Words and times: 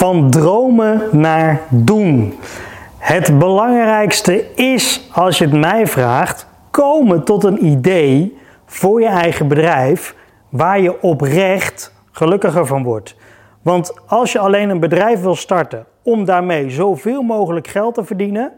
Van 0.00 0.30
dromen 0.30 1.02
naar 1.12 1.60
doen. 1.68 2.34
Het 2.98 3.38
belangrijkste 3.38 4.54
is, 4.54 5.10
als 5.12 5.38
je 5.38 5.44
het 5.44 5.52
mij 5.52 5.86
vraagt, 5.86 6.46
komen 6.70 7.24
tot 7.24 7.44
een 7.44 7.64
idee 7.64 8.38
voor 8.66 9.00
je 9.00 9.06
eigen 9.06 9.48
bedrijf 9.48 10.16
waar 10.48 10.80
je 10.80 11.02
oprecht 11.02 11.94
gelukkiger 12.10 12.66
van 12.66 12.82
wordt. 12.82 13.16
Want 13.62 13.94
als 14.06 14.32
je 14.32 14.38
alleen 14.38 14.70
een 14.70 14.80
bedrijf 14.80 15.20
wil 15.20 15.34
starten 15.34 15.86
om 16.02 16.24
daarmee 16.24 16.70
zoveel 16.70 17.22
mogelijk 17.22 17.66
geld 17.66 17.94
te 17.94 18.04
verdienen, 18.04 18.52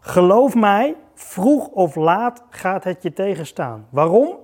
geloof 0.00 0.54
mij, 0.54 0.94
vroeg 1.14 1.66
of 1.66 1.94
laat 1.94 2.42
gaat 2.50 2.84
het 2.84 3.02
je 3.02 3.12
tegenstaan. 3.12 3.86
Waarom? 3.90 4.36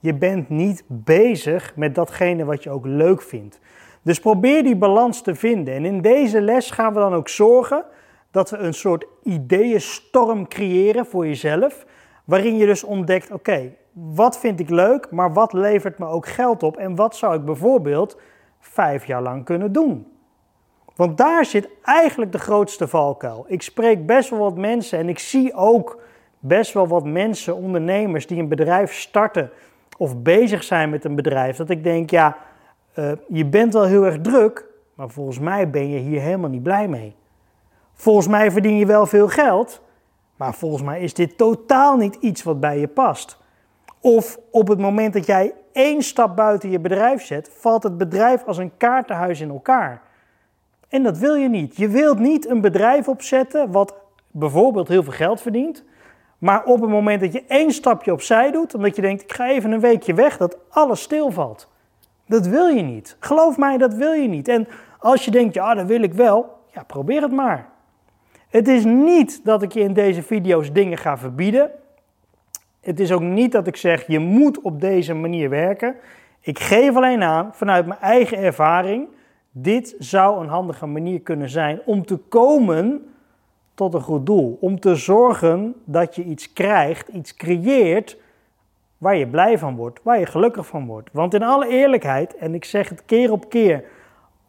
Je 0.00 0.14
bent 0.14 0.48
niet 0.48 0.84
bezig 0.86 1.72
met 1.76 1.94
datgene 1.94 2.44
wat 2.44 2.62
je 2.62 2.70
ook 2.70 2.86
leuk 2.86 3.22
vindt. 3.22 3.60
Dus 4.02 4.20
probeer 4.20 4.62
die 4.62 4.76
balans 4.76 5.22
te 5.22 5.34
vinden. 5.34 5.74
En 5.74 5.84
in 5.84 6.00
deze 6.00 6.40
les 6.40 6.70
gaan 6.70 6.92
we 6.92 6.98
dan 6.98 7.14
ook 7.14 7.28
zorgen 7.28 7.84
dat 8.30 8.50
we 8.50 8.56
een 8.56 8.74
soort 8.74 9.06
ideeënstorm 9.22 10.48
creëren 10.48 11.06
voor 11.06 11.26
jezelf. 11.26 11.86
Waarin 12.24 12.56
je 12.56 12.66
dus 12.66 12.84
ontdekt: 12.84 13.30
oké, 13.30 13.74
wat 13.92 14.38
vind 14.38 14.60
ik 14.60 14.70
leuk, 14.70 15.10
maar 15.10 15.32
wat 15.32 15.52
levert 15.52 15.98
me 15.98 16.06
ook 16.06 16.26
geld 16.26 16.62
op? 16.62 16.76
En 16.76 16.94
wat 16.94 17.16
zou 17.16 17.34
ik 17.34 17.44
bijvoorbeeld 17.44 18.16
vijf 18.60 19.06
jaar 19.06 19.22
lang 19.22 19.44
kunnen 19.44 19.72
doen? 19.72 20.06
Want 20.96 21.16
daar 21.18 21.44
zit 21.44 21.68
eigenlijk 21.82 22.32
de 22.32 22.38
grootste 22.38 22.88
valkuil. 22.88 23.44
Ik 23.48 23.62
spreek 23.62 24.06
best 24.06 24.30
wel 24.30 24.38
wat 24.38 24.56
mensen 24.56 24.98
en 24.98 25.08
ik 25.08 25.18
zie 25.18 25.54
ook 25.54 26.00
best 26.38 26.72
wel 26.72 26.86
wat 26.86 27.04
mensen, 27.04 27.56
ondernemers, 27.56 28.26
die 28.26 28.38
een 28.38 28.48
bedrijf 28.48 28.92
starten 28.92 29.50
of 29.98 30.22
bezig 30.22 30.64
zijn 30.64 30.90
met 30.90 31.04
een 31.04 31.14
bedrijf. 31.14 31.56
Dat 31.56 31.70
ik 31.70 31.84
denk, 31.84 32.10
ja, 32.10 32.36
uh, 32.94 33.12
je 33.28 33.46
bent 33.46 33.72
wel 33.72 33.84
heel 33.84 34.04
erg 34.04 34.20
druk, 34.20 34.66
maar 34.94 35.08
volgens 35.08 35.38
mij 35.38 35.70
ben 35.70 35.88
je 35.88 35.98
hier 35.98 36.20
helemaal 36.20 36.50
niet 36.50 36.62
blij 36.62 36.88
mee. 36.88 37.14
Volgens 37.94 38.26
mij 38.26 38.50
verdien 38.50 38.76
je 38.76 38.86
wel 38.86 39.06
veel 39.06 39.28
geld, 39.28 39.80
maar 40.36 40.54
volgens 40.54 40.82
mij 40.82 41.00
is 41.00 41.14
dit 41.14 41.36
totaal 41.36 41.96
niet 41.96 42.14
iets 42.14 42.42
wat 42.42 42.60
bij 42.60 42.78
je 42.78 42.88
past. 42.88 43.40
Of 44.00 44.38
op 44.50 44.68
het 44.68 44.78
moment 44.78 45.12
dat 45.12 45.26
jij 45.26 45.54
één 45.72 46.02
stap 46.02 46.36
buiten 46.36 46.70
je 46.70 46.80
bedrijf 46.80 47.24
zet, 47.24 47.50
valt 47.52 47.82
het 47.82 47.98
bedrijf 47.98 48.44
als 48.44 48.58
een 48.58 48.76
kaartenhuis 48.76 49.40
in 49.40 49.50
elkaar. 49.50 50.02
En 50.88 51.02
dat 51.02 51.18
wil 51.18 51.34
je 51.34 51.48
niet. 51.48 51.76
Je 51.76 51.88
wilt 51.88 52.18
niet 52.18 52.48
een 52.48 52.60
bedrijf 52.60 53.08
opzetten 53.08 53.70
wat 53.70 53.94
bijvoorbeeld 54.30 54.88
heel 54.88 55.02
veel 55.02 55.12
geld 55.12 55.40
verdient, 55.40 55.84
maar 56.38 56.64
op 56.64 56.80
het 56.80 56.90
moment 56.90 57.20
dat 57.20 57.32
je 57.32 57.44
één 57.46 57.70
stapje 57.70 58.12
opzij 58.12 58.50
doet, 58.50 58.74
omdat 58.74 58.96
je 58.96 59.02
denkt, 59.02 59.22
ik 59.22 59.32
ga 59.32 59.48
even 59.48 59.72
een 59.72 59.80
weekje 59.80 60.14
weg, 60.14 60.36
dat 60.36 60.58
alles 60.68 61.02
stilvalt. 61.02 61.71
Dat 62.26 62.46
wil 62.46 62.66
je 62.66 62.82
niet. 62.82 63.16
Geloof 63.20 63.56
mij, 63.56 63.78
dat 63.78 63.94
wil 63.94 64.12
je 64.12 64.28
niet. 64.28 64.48
En 64.48 64.68
als 64.98 65.24
je 65.24 65.30
denkt, 65.30 65.54
ja, 65.54 65.74
dat 65.74 65.86
wil 65.86 66.02
ik 66.02 66.12
wel, 66.12 66.58
ja, 66.74 66.82
probeer 66.82 67.22
het 67.22 67.32
maar. 67.32 67.68
Het 68.48 68.68
is 68.68 68.84
niet 68.84 69.44
dat 69.44 69.62
ik 69.62 69.72
je 69.72 69.80
in 69.80 69.92
deze 69.92 70.22
video's 70.22 70.72
dingen 70.72 70.98
ga 70.98 71.18
verbieden. 71.18 71.70
Het 72.80 73.00
is 73.00 73.12
ook 73.12 73.20
niet 73.20 73.52
dat 73.52 73.66
ik 73.66 73.76
zeg, 73.76 74.06
je 74.06 74.18
moet 74.18 74.60
op 74.60 74.80
deze 74.80 75.14
manier 75.14 75.48
werken. 75.48 75.96
Ik 76.40 76.58
geef 76.58 76.96
alleen 76.96 77.22
aan, 77.22 77.50
vanuit 77.54 77.86
mijn 77.86 78.00
eigen 78.00 78.38
ervaring, 78.38 79.08
dit 79.50 79.94
zou 79.98 80.42
een 80.42 80.48
handige 80.48 80.86
manier 80.86 81.20
kunnen 81.20 81.48
zijn 81.48 81.80
om 81.84 82.06
te 82.06 82.16
komen 82.16 83.12
tot 83.74 83.94
een 83.94 84.00
goed 84.00 84.26
doel. 84.26 84.58
Om 84.60 84.80
te 84.80 84.94
zorgen 84.94 85.74
dat 85.84 86.16
je 86.16 86.24
iets 86.24 86.52
krijgt, 86.52 87.08
iets 87.08 87.34
creëert 87.34 88.16
waar 89.02 89.16
je 89.16 89.28
blij 89.28 89.58
van 89.58 89.76
wordt, 89.76 90.00
waar 90.02 90.18
je 90.18 90.26
gelukkig 90.26 90.66
van 90.66 90.86
wordt. 90.86 91.08
Want 91.12 91.34
in 91.34 91.42
alle 91.42 91.68
eerlijkheid, 91.68 92.36
en 92.36 92.54
ik 92.54 92.64
zeg 92.64 92.88
het 92.88 93.04
keer 93.04 93.32
op 93.32 93.48
keer, 93.48 93.84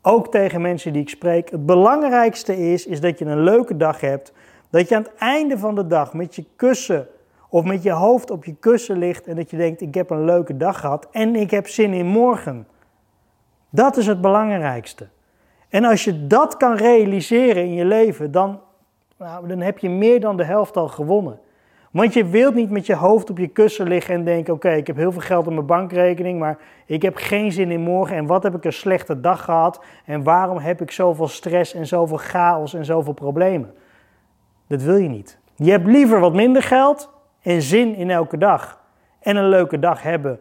ook 0.02 0.32
tegen 0.32 0.62
mensen 0.62 0.94
die 0.94 1.02
ik 1.02 1.10
spreek, 1.10 1.50
het 1.50 1.66
belangrijkste 1.66 2.72
is, 2.72 2.86
is 2.86 3.02
dat 3.02 3.20
je 3.20 3.26
een 3.26 3.44
leuke 3.44 3.78
dag 3.78 4.02
hebt. 4.02 4.34
Dat 4.70 4.90
je 4.90 4.96
aan 4.96 5.04
het 5.04 5.14
einde 5.16 5.58
van 5.58 5.76
de 5.76 5.88
dag 5.88 6.14
met 6.14 6.36
je 6.36 6.46
kussen 6.56 7.08
of 7.50 7.64
met 7.64 7.84
je 7.84 7.92
hoofd 7.92 8.32
op 8.32 8.46
je 8.46 8.56
kussen 8.56 8.98
ligt 8.98 9.28
en 9.28 9.36
dat 9.36 9.50
je 9.50 9.58
denkt, 9.58 9.82
ik 9.82 9.94
heb 9.94 10.10
een 10.10 10.26
leuke 10.26 10.58
dag 10.58 10.80
gehad 10.80 11.08
en 11.12 11.36
ik 11.36 11.52
heb 11.52 11.68
zin 11.68 11.94
in 11.94 12.08
morgen. 12.08 12.68
Dat 13.70 13.98
is 13.98 14.08
het 14.08 14.22
belangrijkste. 14.22 15.08
En 15.70 15.84
als 15.84 16.04
je 16.04 16.28
dat 16.28 16.58
kan 16.58 16.76
realiseren 16.76 17.64
in 17.64 17.74
je 17.74 17.86
leven, 17.86 18.32
dan, 18.32 18.62
nou, 19.18 19.48
dan 19.48 19.60
heb 19.60 19.80
je 19.80 19.90
meer 19.90 20.20
dan 20.20 20.38
de 20.38 20.46
helft 20.46 20.78
al 20.78 20.88
gewonnen. 20.88 21.40
Want 21.94 22.14
je 22.14 22.26
wilt 22.26 22.56
niet 22.56 22.70
met 22.70 22.86
je 22.86 22.96
hoofd 22.96 23.30
op 23.30 23.38
je 23.38 23.48
kussen 23.48 23.88
liggen 23.88 24.14
en 24.16 24.24
denken: 24.24 24.54
oké, 24.54 24.70
ik 24.70 24.88
heb 24.88 24.96
heel 24.96 25.12
veel 25.12 25.22
geld 25.22 25.48
op 25.48 25.54
mijn 25.54 25.66
bankrekening, 25.66 26.40
maar 26.40 26.58
ik 26.86 27.02
heb 27.02 27.16
geen 27.16 27.52
zin 27.52 27.72
in 27.72 27.82
morgen. 27.82 28.16
En 28.16 28.26
wat 28.26 28.44
heb 28.44 28.56
ik 28.56 28.66
een 28.66 28.74
slechte 28.74 29.20
dag 29.20 29.44
gehad? 29.44 29.84
En 30.06 30.24
waarom 30.24 30.58
heb 30.58 30.82
ik 30.82 30.92
zoveel 30.92 31.28
stress 31.28 31.74
en 31.74 31.88
zoveel 31.88 32.18
chaos 32.18 32.74
en 32.74 32.86
zoveel 32.86 33.14
problemen? 33.14 33.74
Dat 34.68 34.82
wil 34.82 34.96
je 34.96 35.10
niet. 35.10 35.40
Je 35.56 35.72
hebt 35.72 35.86
liever 35.86 36.20
wat 36.20 36.34
minder 36.34 36.64
geld 36.64 37.10
en 37.42 37.62
zin 37.62 37.96
in 37.96 38.10
elke 38.10 38.38
dag. 38.38 38.82
En 39.20 39.36
een 39.36 39.50
leuke 39.50 39.80
dag 39.80 40.02
hebben. 40.02 40.40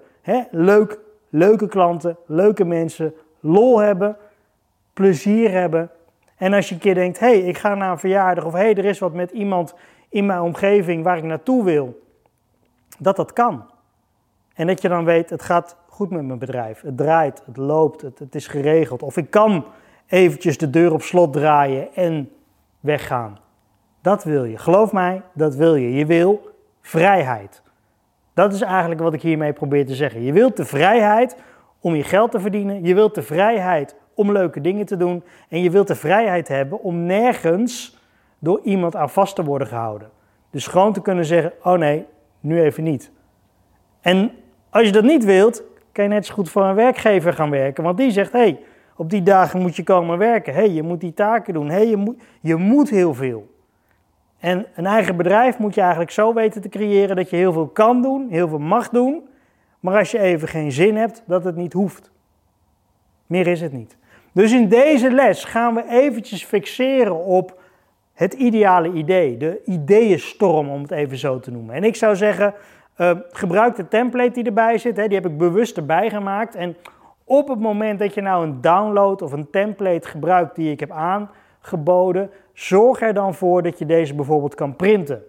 Leuk, 0.50 0.98
leuke 1.28 1.68
klanten, 1.68 2.16
leuke 2.26 2.64
mensen, 2.64 3.14
lol 3.40 3.78
hebben, 3.78 4.16
plezier 4.92 5.50
hebben. 5.50 5.90
En 6.36 6.52
als 6.52 6.68
je 6.68 6.74
een 6.74 6.80
keer 6.80 6.94
denkt: 6.94 7.18
hé, 7.18 7.26
hey, 7.26 7.48
ik 7.48 7.58
ga 7.58 7.74
naar 7.74 7.90
een 7.90 7.98
verjaardag 7.98 8.44
of 8.44 8.52
hé, 8.52 8.58
hey, 8.58 8.74
er 8.74 8.84
is 8.84 8.98
wat 8.98 9.12
met 9.12 9.30
iemand 9.30 9.74
in 10.12 10.26
mijn 10.26 10.40
omgeving 10.40 11.04
waar 11.04 11.16
ik 11.16 11.24
naartoe 11.24 11.64
wil, 11.64 12.02
dat 12.98 13.16
dat 13.16 13.32
kan. 13.32 13.64
En 14.54 14.66
dat 14.66 14.82
je 14.82 14.88
dan 14.88 15.04
weet, 15.04 15.30
het 15.30 15.42
gaat 15.42 15.76
goed 15.88 16.10
met 16.10 16.24
mijn 16.24 16.38
bedrijf. 16.38 16.80
Het 16.80 16.96
draait, 16.96 17.42
het 17.46 17.56
loopt, 17.56 18.00
het, 18.00 18.18
het 18.18 18.34
is 18.34 18.46
geregeld. 18.46 19.02
Of 19.02 19.16
ik 19.16 19.30
kan 19.30 19.64
eventjes 20.06 20.58
de 20.58 20.70
deur 20.70 20.92
op 20.92 21.02
slot 21.02 21.32
draaien 21.32 21.94
en 21.94 22.30
weggaan. 22.80 23.38
Dat 24.00 24.24
wil 24.24 24.44
je. 24.44 24.58
Geloof 24.58 24.92
mij, 24.92 25.22
dat 25.32 25.54
wil 25.54 25.74
je. 25.74 25.92
Je 25.92 26.06
wil 26.06 26.50
vrijheid. 26.80 27.62
Dat 28.34 28.52
is 28.52 28.60
eigenlijk 28.60 29.00
wat 29.00 29.14
ik 29.14 29.22
hiermee 29.22 29.52
probeer 29.52 29.86
te 29.86 29.94
zeggen. 29.94 30.22
Je 30.22 30.32
wilt 30.32 30.56
de 30.56 30.64
vrijheid 30.64 31.36
om 31.80 31.94
je 31.94 32.02
geld 32.02 32.30
te 32.30 32.40
verdienen. 32.40 32.84
Je 32.84 32.94
wilt 32.94 33.14
de 33.14 33.22
vrijheid 33.22 33.94
om 34.14 34.32
leuke 34.32 34.60
dingen 34.60 34.86
te 34.86 34.96
doen. 34.96 35.24
En 35.48 35.62
je 35.62 35.70
wilt 35.70 35.88
de 35.88 35.94
vrijheid 35.94 36.48
hebben 36.48 36.80
om 36.80 37.04
nergens 37.04 38.00
door 38.42 38.60
iemand 38.62 38.96
aan 38.96 39.10
vast 39.10 39.34
te 39.34 39.44
worden 39.44 39.68
gehouden. 39.68 40.10
Dus 40.50 40.66
gewoon 40.66 40.92
te 40.92 41.02
kunnen 41.02 41.24
zeggen: 41.24 41.52
oh 41.62 41.78
nee, 41.78 42.06
nu 42.40 42.62
even 42.62 42.84
niet. 42.84 43.10
En 44.00 44.30
als 44.70 44.86
je 44.86 44.92
dat 44.92 45.04
niet 45.04 45.24
wilt, 45.24 45.62
kan 45.92 46.04
je 46.04 46.10
net 46.10 46.26
zo 46.26 46.34
goed 46.34 46.50
voor 46.50 46.62
een 46.62 46.74
werkgever 46.74 47.32
gaan 47.32 47.50
werken. 47.50 47.84
Want 47.84 47.96
die 47.96 48.10
zegt: 48.10 48.32
hé, 48.32 48.38
hey, 48.38 48.60
op 48.96 49.10
die 49.10 49.22
dagen 49.22 49.60
moet 49.60 49.76
je 49.76 49.82
komen 49.82 50.18
werken. 50.18 50.54
Hé, 50.54 50.60
hey, 50.60 50.70
je 50.70 50.82
moet 50.82 51.00
die 51.00 51.14
taken 51.14 51.54
doen. 51.54 51.68
Hé, 51.68 51.76
hey, 51.76 51.88
je, 51.88 51.96
moet, 51.96 52.22
je 52.40 52.56
moet 52.56 52.90
heel 52.90 53.14
veel. 53.14 53.50
En 54.38 54.66
een 54.74 54.86
eigen 54.86 55.16
bedrijf 55.16 55.58
moet 55.58 55.74
je 55.74 55.80
eigenlijk 55.80 56.10
zo 56.10 56.34
weten 56.34 56.60
te 56.60 56.68
creëren 56.68 57.16
dat 57.16 57.30
je 57.30 57.36
heel 57.36 57.52
veel 57.52 57.68
kan 57.68 58.02
doen, 58.02 58.26
heel 58.30 58.48
veel 58.48 58.58
mag 58.58 58.88
doen. 58.88 59.28
Maar 59.80 59.98
als 59.98 60.10
je 60.10 60.18
even 60.18 60.48
geen 60.48 60.72
zin 60.72 60.96
hebt, 60.96 61.22
dat 61.26 61.44
het 61.44 61.56
niet 61.56 61.72
hoeft. 61.72 62.10
Meer 63.26 63.46
is 63.46 63.60
het 63.60 63.72
niet. 63.72 63.96
Dus 64.32 64.52
in 64.52 64.68
deze 64.68 65.10
les 65.10 65.44
gaan 65.44 65.74
we 65.74 65.88
eventjes 65.88 66.44
fixeren 66.44 67.24
op 67.24 67.60
het 68.12 68.34
ideale 68.34 68.92
idee, 68.92 69.36
de 69.36 69.60
ideeënstorm 69.64 70.68
om 70.68 70.82
het 70.82 70.90
even 70.90 71.18
zo 71.18 71.40
te 71.40 71.50
noemen. 71.50 71.74
En 71.74 71.84
ik 71.84 71.96
zou 71.96 72.16
zeggen, 72.16 72.54
uh, 72.98 73.10
gebruik 73.30 73.76
de 73.76 73.88
template 73.88 74.32
die 74.32 74.44
erbij 74.44 74.78
zit, 74.78 74.96
hè, 74.96 75.06
die 75.06 75.16
heb 75.16 75.26
ik 75.26 75.38
bewust 75.38 75.76
erbij 75.76 76.10
gemaakt. 76.10 76.54
En 76.54 76.76
op 77.24 77.48
het 77.48 77.58
moment 77.58 77.98
dat 77.98 78.14
je 78.14 78.20
nou 78.20 78.46
een 78.46 78.60
download 78.60 79.22
of 79.22 79.32
een 79.32 79.50
template 79.50 80.08
gebruikt 80.08 80.56
die 80.56 80.70
ik 80.70 80.80
heb 80.80 80.90
aangeboden, 80.90 82.30
zorg 82.52 83.00
er 83.00 83.14
dan 83.14 83.34
voor 83.34 83.62
dat 83.62 83.78
je 83.78 83.86
deze 83.86 84.14
bijvoorbeeld 84.14 84.54
kan 84.54 84.76
printen. 84.76 85.22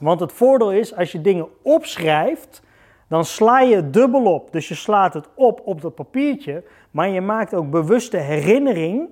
Want 0.00 0.20
het 0.20 0.32
voordeel 0.32 0.72
is, 0.72 0.96
als 0.96 1.12
je 1.12 1.20
dingen 1.20 1.48
opschrijft, 1.62 2.62
dan 3.08 3.24
sla 3.24 3.60
je 3.60 3.90
dubbel 3.90 4.34
op. 4.34 4.52
Dus 4.52 4.68
je 4.68 4.74
slaat 4.74 5.14
het 5.14 5.28
op 5.34 5.60
op 5.64 5.80
dat 5.80 5.94
papiertje, 5.94 6.62
maar 6.90 7.08
je 7.08 7.20
maakt 7.20 7.54
ook 7.54 7.70
bewuste 7.70 8.16
herinnering 8.16 9.08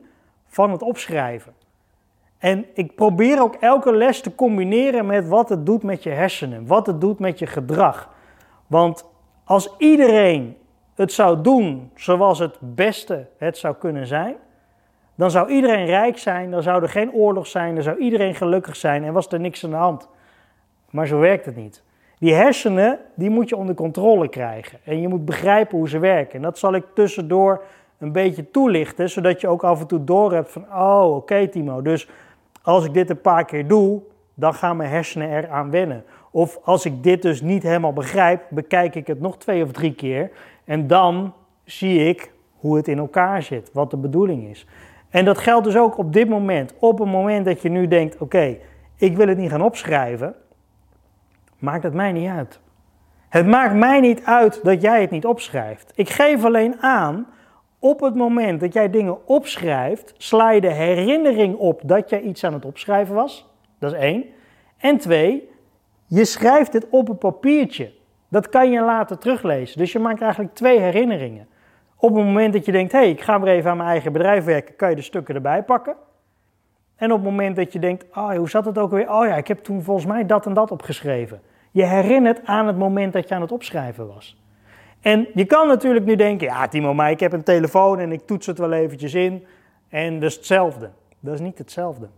van 0.46 0.70
het 0.70 0.82
opschrijven. 0.82 1.55
En 2.38 2.66
ik 2.74 2.94
probeer 2.94 3.40
ook 3.40 3.54
elke 3.54 3.92
les 3.92 4.20
te 4.20 4.34
combineren 4.34 5.06
met 5.06 5.28
wat 5.28 5.48
het 5.48 5.66
doet 5.66 5.82
met 5.82 6.02
je 6.02 6.10
hersenen, 6.10 6.66
wat 6.66 6.86
het 6.86 7.00
doet 7.00 7.18
met 7.18 7.38
je 7.38 7.46
gedrag. 7.46 8.14
Want 8.66 9.08
als 9.44 9.74
iedereen 9.78 10.56
het 10.94 11.12
zou 11.12 11.40
doen 11.40 11.90
zoals 11.94 12.38
het 12.38 12.56
beste 12.60 13.26
het 13.38 13.58
zou 13.58 13.74
kunnen 13.74 14.06
zijn, 14.06 14.36
dan 15.14 15.30
zou 15.30 15.50
iedereen 15.50 15.86
rijk 15.86 16.18
zijn, 16.18 16.50
dan 16.50 16.62
zou 16.62 16.82
er 16.82 16.88
geen 16.88 17.12
oorlog 17.12 17.46
zijn, 17.46 17.74
dan 17.74 17.82
zou 17.82 17.98
iedereen 17.98 18.34
gelukkig 18.34 18.76
zijn 18.76 19.04
en 19.04 19.12
was 19.12 19.28
er 19.28 19.40
niks 19.40 19.64
aan 19.64 19.70
de 19.70 19.76
hand. 19.76 20.08
Maar 20.90 21.06
zo 21.06 21.18
werkt 21.18 21.44
het 21.44 21.56
niet. 21.56 21.82
Die 22.18 22.34
hersenen, 22.34 22.98
die 23.14 23.30
moet 23.30 23.48
je 23.48 23.56
onder 23.56 23.74
controle 23.74 24.28
krijgen 24.28 24.78
en 24.84 25.00
je 25.00 25.08
moet 25.08 25.24
begrijpen 25.24 25.78
hoe 25.78 25.88
ze 25.88 25.98
werken. 25.98 26.34
En 26.34 26.42
dat 26.42 26.58
zal 26.58 26.74
ik 26.74 26.84
tussendoor 26.94 27.62
een 27.98 28.12
beetje 28.12 28.50
toelichten, 28.50 29.10
zodat 29.10 29.40
je 29.40 29.48
ook 29.48 29.64
af 29.64 29.80
en 29.80 29.86
toe 29.86 30.04
door 30.04 30.32
hebt 30.32 30.52
van, 30.52 30.64
oh 30.74 31.14
oké 31.14 31.48
Timo, 31.48 31.82
dus 31.82 32.08
als 32.66 32.84
ik 32.84 32.94
dit 32.94 33.10
een 33.10 33.20
paar 33.20 33.44
keer 33.44 33.66
doe, 33.66 34.02
dan 34.34 34.54
gaan 34.54 34.76
mijn 34.76 34.90
hersenen 34.90 35.36
eraan 35.36 35.70
wennen. 35.70 36.04
Of 36.30 36.58
als 36.62 36.84
ik 36.84 37.02
dit 37.02 37.22
dus 37.22 37.40
niet 37.40 37.62
helemaal 37.62 37.92
begrijp, 37.92 38.42
bekijk 38.48 38.94
ik 38.94 39.06
het 39.06 39.20
nog 39.20 39.38
twee 39.38 39.62
of 39.62 39.72
drie 39.72 39.94
keer 39.94 40.30
en 40.64 40.86
dan 40.86 41.32
zie 41.64 42.08
ik 42.08 42.32
hoe 42.56 42.76
het 42.76 42.88
in 42.88 42.98
elkaar 42.98 43.42
zit, 43.42 43.70
wat 43.72 43.90
de 43.90 43.96
bedoeling 43.96 44.48
is. 44.48 44.66
En 45.10 45.24
dat 45.24 45.38
geldt 45.38 45.64
dus 45.64 45.76
ook 45.76 45.98
op 45.98 46.12
dit 46.12 46.28
moment. 46.28 46.74
Op 46.78 46.98
het 46.98 47.08
moment 47.08 47.44
dat 47.44 47.62
je 47.62 47.68
nu 47.68 47.88
denkt: 47.88 48.18
oké, 48.18 48.56
ik 48.96 49.16
wil 49.16 49.28
het 49.28 49.38
niet 49.38 49.50
gaan 49.50 49.62
opschrijven, 49.62 50.34
maakt 51.58 51.82
het 51.82 51.94
mij 51.94 52.12
niet 52.12 52.30
uit. 52.30 52.60
Het 53.28 53.46
maakt 53.46 53.74
mij 53.74 54.00
niet 54.00 54.24
uit 54.24 54.60
dat 54.64 54.82
jij 54.82 55.00
het 55.00 55.10
niet 55.10 55.26
opschrijft. 55.26 55.92
Ik 55.94 56.08
geef 56.08 56.44
alleen 56.44 56.76
aan, 56.80 57.26
op 57.78 58.00
het 58.00 58.14
moment 58.14 58.60
dat 58.60 58.72
jij 58.72 58.90
dingen 58.90 59.26
opschrijft, 59.28 60.14
sla 60.16 60.50
je 60.50 60.60
de 60.60 60.72
herinnering 60.72 61.56
op 61.56 61.80
dat 61.84 62.10
jij 62.10 62.20
iets 62.20 62.44
aan 62.44 62.52
het 62.52 62.64
opschrijven 62.64 63.14
was. 63.14 63.46
Dat 63.78 63.92
is 63.92 63.98
één. 63.98 64.24
En 64.76 64.98
twee, 64.98 65.48
je 66.06 66.24
schrijft 66.24 66.72
het 66.72 66.86
op 66.90 67.08
een 67.08 67.18
papiertje. 67.18 67.92
Dat 68.28 68.48
kan 68.48 68.70
je 68.70 68.80
later 68.80 69.18
teruglezen. 69.18 69.78
Dus 69.78 69.92
je 69.92 69.98
maakt 69.98 70.20
eigenlijk 70.20 70.54
twee 70.54 70.78
herinneringen. 70.78 71.48
Op 71.96 72.14
het 72.14 72.24
moment 72.24 72.52
dat 72.52 72.64
je 72.64 72.72
denkt, 72.72 72.92
hé, 72.92 72.98
hey, 72.98 73.10
ik 73.10 73.20
ga 73.20 73.40
weer 73.40 73.54
even 73.54 73.70
aan 73.70 73.76
mijn 73.76 73.88
eigen 73.88 74.12
bedrijf 74.12 74.44
werken, 74.44 74.76
kan 74.76 74.90
je 74.90 74.96
de 74.96 75.02
stukken 75.02 75.34
erbij 75.34 75.62
pakken. 75.62 75.96
En 76.96 77.12
op 77.12 77.18
het 77.18 77.30
moment 77.30 77.56
dat 77.56 77.72
je 77.72 77.78
denkt, 77.78 78.04
oh, 78.14 78.36
hoe 78.36 78.48
zat 78.48 78.64
het 78.64 78.78
ook 78.78 78.90
weer? 78.90 79.10
Oh 79.10 79.26
ja, 79.26 79.36
ik 79.36 79.48
heb 79.48 79.58
toen 79.58 79.82
volgens 79.82 80.06
mij 80.06 80.26
dat 80.26 80.46
en 80.46 80.54
dat 80.54 80.70
opgeschreven. 80.70 81.40
Je 81.70 81.84
herinnert 81.84 82.40
aan 82.44 82.66
het 82.66 82.78
moment 82.78 83.12
dat 83.12 83.28
je 83.28 83.34
aan 83.34 83.40
het 83.40 83.52
opschrijven 83.52 84.06
was. 84.06 84.36
En 85.06 85.28
je 85.34 85.44
kan 85.44 85.68
natuurlijk 85.68 86.04
nu 86.04 86.16
denken, 86.16 86.46
ja 86.46 86.68
Timo, 86.68 86.94
maar 86.94 87.10
ik 87.10 87.20
heb 87.20 87.32
een 87.32 87.42
telefoon 87.42 87.98
en 87.98 88.12
ik 88.12 88.26
toets 88.26 88.46
het 88.46 88.58
wel 88.58 88.72
eventjes 88.72 89.14
in. 89.14 89.44
En 89.88 90.20
dat 90.20 90.30
is 90.30 90.36
hetzelfde. 90.36 90.90
Dat 91.20 91.34
is 91.34 91.40
niet 91.40 91.58
hetzelfde. 91.58 92.08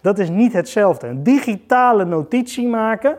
Dat 0.00 0.18
is 0.18 0.28
niet 0.28 0.52
hetzelfde. 0.52 1.06
Een 1.06 1.22
digitale 1.22 2.04
notitie 2.04 2.68
maken 2.68 3.18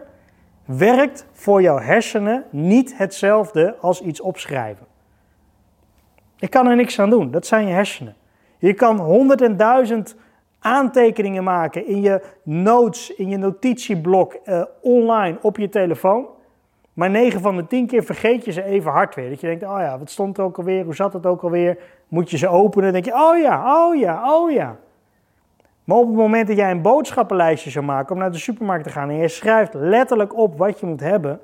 werkt 0.65 1.25
voor 1.31 1.61
jouw 1.61 1.79
hersenen 1.79 2.43
niet 2.49 2.97
hetzelfde 2.97 3.75
als 3.79 4.01
iets 4.01 4.21
opschrijven. 4.21 4.85
Ik 6.39 6.49
kan 6.49 6.67
er 6.67 6.75
niks 6.75 6.99
aan 6.99 7.09
doen, 7.09 7.31
dat 7.31 7.45
zijn 7.45 7.67
je 7.67 7.73
hersenen. 7.73 8.15
Je 8.57 8.73
kan 8.73 8.99
honderdduizend 8.99 10.15
aantekeningen 10.59 11.43
maken 11.43 11.87
in 11.87 12.01
je 12.01 12.21
notes, 12.43 13.15
in 13.15 13.29
je 13.29 13.37
notitieblok, 13.37 14.37
uh, 14.45 14.63
online 14.81 15.37
op 15.41 15.57
je 15.57 15.69
telefoon. 15.69 16.37
Maar 16.99 17.09
9 17.09 17.41
van 17.41 17.55
de 17.55 17.67
10 17.67 17.87
keer 17.87 18.03
vergeet 18.03 18.45
je 18.45 18.51
ze 18.51 18.63
even 18.63 18.91
hard 18.91 19.15
weer. 19.15 19.29
Dat 19.29 19.41
je 19.41 19.47
denkt, 19.47 19.63
oh 19.63 19.79
ja, 19.79 19.97
wat 19.97 20.09
stond 20.09 20.37
er 20.37 20.43
ook 20.43 20.57
alweer? 20.57 20.83
Hoe 20.83 20.95
zat 20.95 21.13
het 21.13 21.25
ook 21.25 21.41
alweer? 21.41 21.77
Moet 22.07 22.29
je 22.29 22.37
ze 22.37 22.47
openen? 22.47 22.83
Dan 22.83 23.01
denk 23.01 23.15
je, 23.15 23.21
oh 23.21 23.37
ja, 23.37 23.85
oh 23.85 23.95
ja, 23.95 24.35
oh 24.35 24.51
ja. 24.51 24.75
Maar 25.83 25.97
op 25.97 26.07
het 26.07 26.15
moment 26.15 26.47
dat 26.47 26.57
jij 26.57 26.71
een 26.71 26.81
boodschappenlijstje 26.81 27.69
zou 27.69 27.85
maken 27.85 28.13
om 28.15 28.21
naar 28.21 28.31
de 28.31 28.37
supermarkt 28.37 28.83
te 28.83 28.89
gaan 28.89 29.09
en 29.09 29.15
je 29.15 29.27
schrijft 29.27 29.73
letterlijk 29.73 30.37
op 30.37 30.57
wat 30.57 30.79
je 30.79 30.85
moet 30.85 30.99
hebben, 30.99 31.41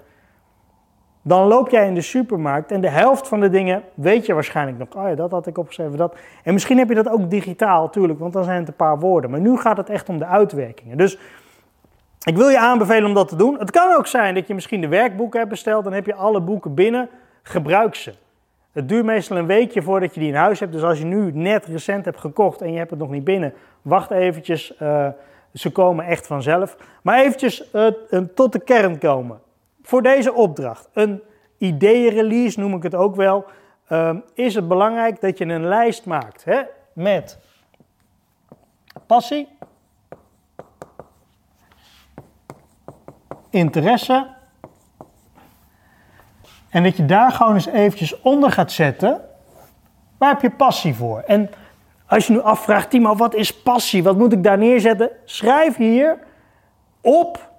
dan 1.22 1.48
loop 1.48 1.70
jij 1.70 1.88
in 1.88 1.94
de 1.94 2.02
supermarkt 2.02 2.72
en 2.72 2.82
de 2.82 2.90
helft 2.90 3.28
van 3.28 3.40
de 3.40 3.50
dingen 3.50 3.84
weet 3.94 4.26
je 4.26 4.34
waarschijnlijk 4.34 4.78
nog. 4.78 5.04
Oh 5.04 5.10
ja, 5.10 5.16
dat 5.16 5.32
had 5.32 5.48
ik 5.48 5.58
opgeschreven, 5.58 5.98
dat. 5.98 6.16
En 6.44 6.54
misschien 6.54 6.78
heb 6.78 6.90
je 6.90 6.96
dat 6.96 7.10
ook 7.10 7.30
digitaal, 7.30 7.82
natuurlijk, 7.82 8.20
want 8.20 8.34
dan 8.34 8.44
zijn 8.44 8.60
het 8.60 8.68
een 8.68 8.76
paar 8.76 9.00
woorden. 9.00 9.30
Maar 9.30 9.40
nu 9.40 9.58
gaat 9.58 9.78
het 9.78 9.90
echt 9.90 10.10
om 10.10 10.18
de 10.18 10.26
uitwerkingen. 10.26 10.98
Dus 10.98 11.18
ik 12.26 12.38
wil 12.38 12.50
je 12.50 12.60
aanbevelen 12.60 13.06
om 13.06 13.14
dat 13.14 13.28
te 13.28 13.36
doen. 13.36 13.60
Het 13.60 13.72
kan 13.72 13.96
ook 13.96 14.08
zijn 14.08 14.34
dat 14.34 14.48
je 14.48 14.54
misschien 14.54 14.82
de 14.82 14.88
werkboeken 14.88 15.40
hebt 15.40 15.52
besteld, 15.52 15.84
dan 15.84 15.94
heb 15.94 16.06
je 16.06 16.16
alle 16.16 16.42
boeken 16.42 16.74
binnen, 16.74 17.10
gebruik 17.44 17.96
ze. 17.96 18.14
Het 18.72 18.90
duurt 18.90 19.06
meestal 19.06 19.38
een 19.38 19.46
weekje 19.46 19.82
voordat 19.82 20.14
je 20.14 20.20
die 20.20 20.30
in 20.30 20.36
huis 20.36 20.60
hebt. 20.60 20.72
Dus 20.72 20.84
als 20.84 20.98
je 20.98 21.06
nu 21.06 21.32
net 21.32 21.66
recent 21.66 22.06
hebt 22.06 22.20
gekocht 22.20 22.62
en 22.62 22.72
je 22.72 22.78
hebt 22.78 22.90
het 22.90 23.00
nog 23.00 23.10
niet 23.10 23.24
binnen, 23.24 23.54
wacht 23.82 24.12
eventjes. 24.12 24.74
Uh, 24.82 25.08
ze 25.54 25.72
komen 25.72 26.06
echt 26.06 26.28
vanzelf. 26.28 26.78
Maar 27.02 27.20
eventjes 27.20 27.70
uh, 27.74 27.88
tot 28.36 28.52
de 28.52 28.60
kern 28.60 28.98
komen. 28.98 29.40
Voor 29.82 30.02
deze 30.02 30.34
opdracht, 30.34 30.90
een 30.94 31.22
ideeënrelease 31.58 32.60
noem 32.60 32.76
ik 32.76 32.84
het 32.84 32.96
ook 32.96 33.16
wel, 33.16 33.46
uh, 33.90 34.16
is 34.34 34.56
het 34.56 34.68
belangrijk 34.68 35.22
dat 35.22 35.38
je 35.38 35.46
een 35.46 35.66
lijst 35.68 36.06
maakt 36.06 36.44
hè, 36.44 36.62
met 36.94 37.40
passie, 39.06 39.48
interesse 43.56 44.28
en 46.70 46.84
dat 46.84 46.98
je 46.98 47.06
daar 47.06 47.32
gewoon 47.32 47.54
eens 47.54 47.66
eventjes 47.66 48.22
onder 48.22 48.52
gaat 48.52 48.72
zetten. 48.72 49.22
Waar 50.18 50.30
heb 50.30 50.42
je 50.42 50.50
passie 50.50 50.96
voor? 50.96 51.20
En 51.20 51.50
als 52.08 52.28
je 52.28 52.34
nu 52.34 52.42
afvraagt, 52.42 52.90
Timo, 52.90 53.16
wat 53.16 53.36
is 53.36 53.62
passie? 53.62 54.04
Wat 54.04 54.18
moet 54.18 54.34
ik 54.34 54.44
daar 54.44 54.58
neerzetten? 54.58 55.10
Schrijf 55.26 55.76
hier 55.76 56.18
op 57.02 57.50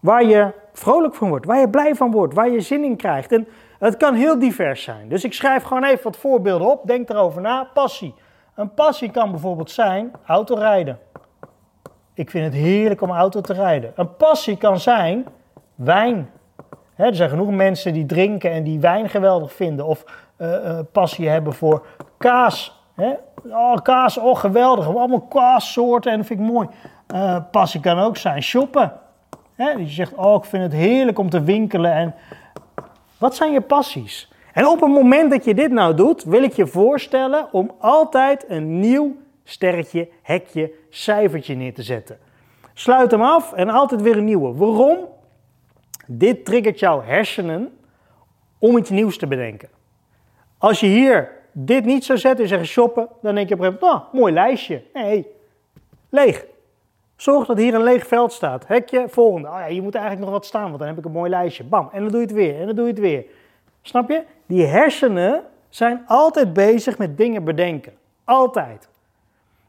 waar 0.00 0.24
je 0.24 0.52
vrolijk 0.72 1.14
van 1.14 1.28
wordt, 1.28 1.46
waar 1.46 1.58
je 1.58 1.68
blij 1.68 1.94
van 1.94 2.10
wordt, 2.10 2.34
waar 2.34 2.50
je 2.50 2.60
zin 2.60 2.84
in 2.84 2.96
krijgt. 2.96 3.32
En 3.32 3.48
het 3.78 3.96
kan 3.96 4.14
heel 4.14 4.38
divers 4.38 4.82
zijn. 4.82 5.08
Dus 5.08 5.24
ik 5.24 5.32
schrijf 5.32 5.62
gewoon 5.62 5.84
even 5.84 6.04
wat 6.04 6.16
voorbeelden 6.16 6.70
op. 6.70 6.86
Denk 6.86 7.08
erover 7.08 7.40
na. 7.40 7.64
Passie. 7.74 8.14
Een 8.54 8.74
passie 8.74 9.10
kan 9.10 9.30
bijvoorbeeld 9.30 9.70
zijn 9.70 10.12
autorijden. 10.26 10.98
Ik 12.14 12.30
vind 12.30 12.44
het 12.44 12.54
heerlijk 12.54 13.00
om 13.00 13.10
auto 13.10 13.40
te 13.40 13.52
rijden. 13.52 13.92
Een 13.94 14.16
passie 14.16 14.56
kan 14.56 14.80
zijn 14.80 15.26
wijn 15.74 16.30
er 16.96 17.14
zijn 17.14 17.28
genoeg 17.28 17.50
mensen 17.50 17.92
die 17.92 18.06
drinken 18.06 18.50
en 18.50 18.62
die 18.62 18.80
wijn 18.80 19.08
geweldig 19.08 19.52
vinden 19.52 19.86
of 19.86 20.04
uh, 20.38 20.78
passie 20.92 21.28
hebben 21.28 21.52
voor 21.52 21.86
kaas. 22.18 22.82
Oh, 23.50 23.76
kaas, 23.82 24.18
oh 24.18 24.38
geweldig. 24.38 24.86
Allemaal 24.86 25.20
kaassoorten 25.20 26.12
en 26.12 26.18
dat 26.18 26.26
vind 26.26 26.40
ik 26.40 26.46
mooi. 26.46 26.68
Uh, 27.14 27.36
passie 27.50 27.80
kan 27.80 27.98
ook 27.98 28.16
zijn 28.16 28.42
shoppen. 28.42 28.92
Hè? 29.54 29.70
je 29.70 29.88
zegt, 29.88 30.14
oh 30.14 30.34
ik 30.34 30.44
vind 30.44 30.62
het 30.62 30.72
heerlijk 30.72 31.18
om 31.18 31.30
te 31.30 31.42
winkelen. 31.42 31.92
En 31.92 32.14
wat 33.18 33.36
zijn 33.36 33.52
je 33.52 33.60
passies? 33.60 34.32
En 34.52 34.66
op 34.66 34.80
het 34.80 34.90
moment 34.90 35.30
dat 35.30 35.44
je 35.44 35.54
dit 35.54 35.70
nou 35.70 35.94
doet, 35.94 36.24
wil 36.24 36.42
ik 36.42 36.52
je 36.52 36.66
voorstellen 36.66 37.52
om 37.52 37.70
altijd 37.78 38.44
een 38.48 38.80
nieuw 38.80 39.16
sterretje, 39.44 40.08
hekje, 40.22 40.72
cijfertje 40.90 41.54
neer 41.54 41.74
te 41.74 41.82
zetten. 41.82 42.18
Sluit 42.72 43.10
hem 43.10 43.22
af 43.22 43.52
en 43.52 43.68
altijd 43.68 44.02
weer 44.02 44.16
een 44.16 44.24
nieuwe. 44.24 44.54
Waarom? 44.54 44.98
Dit 46.06 46.44
triggert 46.44 46.78
jouw 46.78 47.02
hersenen 47.02 47.78
om 48.58 48.76
iets 48.76 48.90
nieuws 48.90 49.18
te 49.18 49.26
bedenken. 49.26 49.68
Als 50.58 50.80
je 50.80 50.86
hier 50.86 51.30
dit 51.52 51.84
niet 51.84 52.04
zou 52.04 52.18
zetten 52.18 52.42
en 52.42 52.48
zeggen 52.48 52.68
shoppen, 52.68 53.08
dan 53.22 53.34
denk 53.34 53.48
je 53.48 53.54
op 53.54 53.60
een 53.60 53.66
gegeven 53.66 53.88
moment, 53.88 54.06
oh, 54.06 54.12
mooi 54.14 54.32
lijstje. 54.32 54.82
Nee, 54.92 55.26
leeg. 56.08 56.46
Zorg 57.16 57.46
dat 57.46 57.58
hier 57.58 57.74
een 57.74 57.82
leeg 57.82 58.06
veld 58.06 58.32
staat. 58.32 58.66
Hekje, 58.66 59.08
volgende. 59.08 59.48
Oh 59.48 59.54
ja, 59.58 59.66
hier 59.66 59.82
moet 59.82 59.94
eigenlijk 59.94 60.24
nog 60.24 60.34
wat 60.34 60.46
staan, 60.46 60.66
want 60.66 60.78
dan 60.78 60.88
heb 60.88 60.98
ik 60.98 61.04
een 61.04 61.12
mooi 61.12 61.30
lijstje. 61.30 61.64
Bam, 61.64 61.88
en 61.92 62.02
dan 62.02 62.08
doe 62.08 62.20
je 62.20 62.26
het 62.26 62.34
weer, 62.34 62.60
en 62.60 62.66
dan 62.66 62.74
doe 62.74 62.84
je 62.84 62.90
het 62.90 63.00
weer. 63.00 63.24
Snap 63.82 64.10
je? 64.10 64.22
Die 64.46 64.66
hersenen 64.66 65.42
zijn 65.68 66.04
altijd 66.06 66.52
bezig 66.52 66.98
met 66.98 67.16
dingen 67.16 67.44
bedenken. 67.44 67.92
Altijd. 68.24 68.88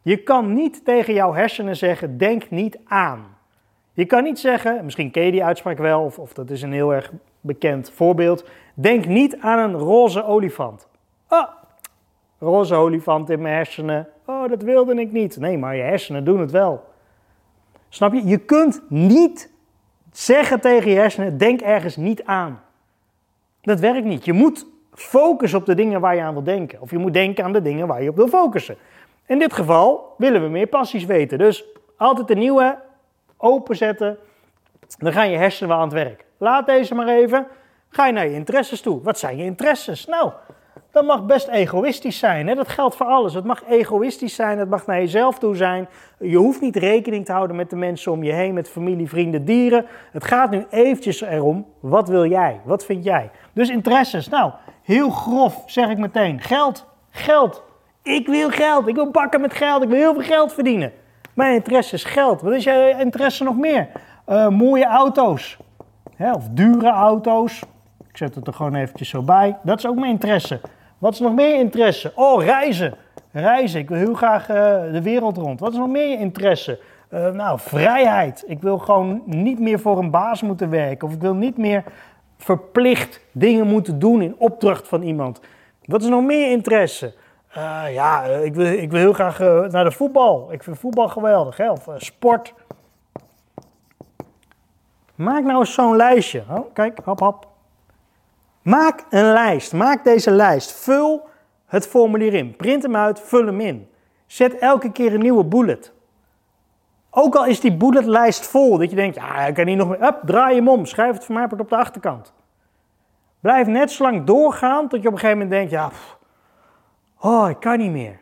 Je 0.06 0.18
kan 0.18 0.54
niet 0.54 0.86
tegen 0.86 1.14
jouw 1.14 1.34
hersenen 1.34 1.76
zeggen, 1.76 2.18
denk 2.18 2.50
niet 2.50 2.78
aan. 2.84 3.38
Je 3.94 4.06
kan 4.06 4.24
niet 4.24 4.40
zeggen, 4.40 4.86
misschien 4.86 5.12
ken 5.12 5.24
je 5.24 5.32
die 5.32 5.44
uitspraak 5.44 5.78
wel, 5.78 6.14
of, 6.18 6.34
dat 6.34 6.50
is 6.50 6.62
een 6.62 6.72
heel 6.72 6.94
erg 6.94 7.12
bekend 7.42 7.92
voorbeeld. 7.92 8.46
Denk 8.74 9.06
niet 9.06 9.38
aan 9.40 9.60
een 9.60 9.80
roze 9.80 10.24
olifant. 10.24 10.88
Oh, 11.30 11.48
roze 12.40 12.76
olifant 12.76 13.30
in 13.30 13.42
mijn 13.42 13.56
hersenen. 13.56 14.08
Oh, 14.26 14.50
dat 14.50 14.62
wilde 14.62 14.96
ik 14.96 15.12
niet. 15.12 15.38
Nee, 15.38 15.58
maar 15.58 15.76
je 15.76 15.82
hersenen 15.82 16.24
doen 16.24 16.40
het 16.40 16.52
wel. 16.52 16.84
Snap 17.90 18.14
je? 18.14 18.26
Je 18.26 18.38
kunt 18.38 18.82
niet 18.90 19.52
zeggen 20.12 20.60
tegen 20.60 20.92
je 20.92 20.98
hersenen: 20.98 21.38
denk 21.38 21.62
ergens 21.62 21.96
niet 21.96 22.24
aan. 22.24 22.62
Dat 23.62 23.80
werkt 23.80 24.06
niet. 24.06 24.26
Je 24.26 24.34
moet 24.34 24.68
focussen 24.94 25.60
op 25.60 25.66
de 25.66 25.76
dingen 25.76 26.02
waar 26.02 26.16
je 26.16 26.22
aan 26.22 26.34
wil 26.34 26.44
denken. 26.44 26.82
Of 26.82 26.92
je 26.92 26.98
moet 26.98 27.14
denken 27.14 27.44
aan 27.44 27.54
de 27.54 27.62
dingen 27.62 27.88
waar 27.88 28.04
je 28.04 28.10
op 28.10 28.16
wil 28.16 28.28
focussen. 28.28 28.78
In 29.28 29.40
dit 29.40 29.54
geval 29.54 30.14
willen 30.18 30.42
we 30.42 30.48
meer 30.48 30.68
passies 30.68 31.06
weten. 31.06 31.38
Dus 31.38 31.64
altijd 31.98 32.30
een 32.30 32.38
nieuwe 32.38 32.80
openzetten, 33.38 34.18
dan 34.98 35.14
gaan 35.14 35.30
je 35.30 35.38
hersenen 35.38 35.76
aan 35.76 35.82
het 35.82 35.94
werk. 35.94 36.26
Laat 36.38 36.66
deze 36.66 36.96
maar 36.96 37.08
even. 37.08 37.48
Ga 37.90 38.06
je 38.06 38.14
naar 38.14 38.28
je 38.28 38.34
interesses 38.34 38.82
toe. 38.82 39.02
Wat 39.02 39.20
zijn 39.20 39.38
je 39.38 39.44
interesses? 39.44 40.06
Nou, 40.06 40.32
dat 40.92 41.06
mag 41.06 41.26
best 41.26 41.48
egoïstisch 41.48 42.20
zijn. 42.20 42.48
Hè? 42.48 42.56
Dat 42.56 42.68
geldt 42.68 42.96
voor 42.96 43.06
alles. 43.06 43.34
Het 43.34 43.44
mag 43.44 43.64
egoïstisch 43.68 44.36
zijn, 44.36 44.58
het 44.58 44.70
mag 44.70 44.86
naar 44.86 45.00
jezelf 45.00 45.40
toe 45.40 45.56
zijn. 45.56 45.88
Je 46.20 46.38
hoeft 46.38 46.62
niet 46.62 46.76
rekening 46.76 47.26
te 47.26 47.32
houden 47.32 47.56
met 47.56 47.70
de 47.70 47.76
mensen 47.76 48.12
om 48.12 48.24
je 48.24 48.32
heen, 48.32 48.54
met 48.54 48.70
familie, 48.70 49.10
vrienden, 49.10 49.46
dieren. 49.46 49.86
Het 50.12 50.24
gaat 50.24 50.52
nu 50.52 50.66
eventjes 50.70 51.22
erom, 51.22 51.66
wat 51.80 52.08
wil 52.08 52.26
jij? 52.26 52.62
Wat 52.64 52.86
vind 52.86 53.04
jij? 53.04 53.32
Dus 53.54 53.70
interesses. 53.70 54.30
Nou, 54.30 54.52
heel 54.84 55.10
grof 55.10 55.64
zeg 55.66 55.90
ik 55.90 55.98
meteen. 55.98 56.42
Geld, 56.42 56.86
geld. 57.10 57.64
Ik 58.06 58.28
wil 58.28 58.50
geld. 58.50 58.88
Ik 58.88 58.96
wil 58.96 59.12
bakken 59.12 59.42
met 59.42 59.54
geld. 59.54 59.84
Ik 59.84 59.90
wil 59.90 59.98
heel 59.98 60.14
veel 60.14 60.24
geld 60.24 60.54
verdienen. 60.54 60.92
Mijn 61.34 61.54
interesse 61.54 61.96
is 61.96 62.04
geld. 62.04 62.42
Wat 62.42 62.54
is 62.54 62.64
je 62.64 62.96
interesse 63.00 63.44
nog 63.44 63.58
meer? 63.58 63.88
Uh, 64.30 64.48
mooie 64.48 64.86
auto's. 64.86 65.58
Hè, 66.16 66.34
of 66.34 66.48
dure 66.52 66.90
auto's. 66.90 67.62
Ik 68.10 68.18
zet 68.18 68.36
het 68.36 68.48
er 68.48 68.54
gewoon 68.54 68.76
eventjes 68.76 69.10
zo 69.10 69.22
bij. 69.22 69.58
Dat 69.64 69.78
is 69.78 69.88
ook 69.88 69.96
mijn 69.96 70.12
interesse. 70.12 70.60
Wat 70.98 71.14
is 71.14 71.20
nog 71.20 71.34
meer 71.34 71.60
interesse? 71.60 72.12
Oh, 72.16 72.44
reizen. 72.44 72.94
Reizen. 73.32 73.80
Ik 73.80 73.90
wil 73.90 73.98
heel 73.98 74.14
graag 74.14 74.50
uh, 74.50 74.56
de 74.92 75.02
wereld 75.02 75.38
rond. 75.38 75.60
Wat 75.60 75.72
is 75.72 75.78
nog 75.78 75.90
meer 75.90 76.20
interesse? 76.20 76.80
Uh, 77.14 77.30
nou, 77.30 77.60
vrijheid. 77.60 78.44
Ik 78.48 78.62
wil 78.62 78.78
gewoon 78.78 79.22
niet 79.26 79.60
meer 79.60 79.80
voor 79.80 79.98
een 79.98 80.12
baas 80.12 80.42
moeten 80.42 80.70
werken. 80.70 81.08
Of 81.08 81.14
ik 81.14 81.22
wil 81.22 81.34
niet 81.34 81.58
meer 81.58 81.84
verplicht 82.38 83.20
dingen 83.32 83.68
moeten 83.68 84.00
doen 84.00 84.22
in 84.22 84.36
opdracht 84.38 84.88
van 84.88 85.02
iemand. 85.02 85.40
Wat 85.86 86.02
is 86.02 86.10
nog 86.10 86.24
meer 86.24 86.52
interesse? 86.52 87.14
Uh, 87.58 87.94
ja, 87.94 88.24
ik 88.24 88.54
wil, 88.54 88.66
ik 88.66 88.92
wil 88.92 89.00
heel 89.00 89.14
graag 89.14 89.42
uh, 89.42 89.68
naar 89.68 89.84
de 89.84 89.92
voetbal. 89.92 90.52
Ik 90.52 90.64
vind 90.64 90.80
voetbal 90.80 91.08
geweldig, 91.08 91.58
hè? 91.58 91.72
of 91.72 91.88
sport. 91.98 92.54
Maak 95.16 95.44
nou 95.44 95.60
eens 95.60 95.74
zo'n 95.74 95.96
lijstje. 95.96 96.44
Oh, 96.50 96.74
kijk, 96.74 97.00
hap, 97.04 97.20
hap. 97.20 97.48
Maak 98.62 99.06
een 99.10 99.32
lijst. 99.32 99.74
Maak 99.74 100.04
deze 100.04 100.32
lijst. 100.32 100.72
Vul 100.72 101.28
het 101.66 101.88
formulier 101.88 102.34
in. 102.34 102.56
Print 102.56 102.84
hem 102.84 102.96
uit, 102.96 103.20
vul 103.20 103.46
hem 103.46 103.60
in. 103.60 103.90
Zet 104.26 104.58
elke 104.58 104.92
keer 104.92 105.14
een 105.14 105.22
nieuwe 105.22 105.46
bullet. 105.46 105.94
Ook 107.10 107.36
al 107.36 107.46
is 107.46 107.60
die 107.60 107.78
bulletlijst 107.78 108.48
vol, 108.48 108.78
dat 108.78 108.90
je 108.90 108.96
denkt, 108.96 109.16
ja, 109.16 109.46
ik 109.46 109.54
kan 109.54 109.66
niet 109.66 109.78
nog 109.78 109.88
meer. 109.88 110.04
Up, 110.04 110.20
draai 110.26 110.56
hem 110.56 110.70
om, 110.70 110.86
schrijf 110.86 111.14
het 111.14 111.26
voor 111.26 111.36
mij 111.36 111.44
op 111.44 111.70
de 111.70 111.76
achterkant. 111.76 112.34
Blijf 113.40 113.68
net 113.68 113.92
zo 113.92 114.04
lang 114.04 114.26
doorgaan 114.26 114.88
tot 114.88 115.02
je 115.02 115.08
op 115.08 115.14
een 115.14 115.20
gegeven 115.20 115.42
moment 115.42 115.56
denkt, 115.56 115.72
ja, 115.72 115.90
oh, 117.20 117.50
ik 117.50 117.60
kan 117.60 117.78
niet 117.78 117.92
meer. 117.92 118.20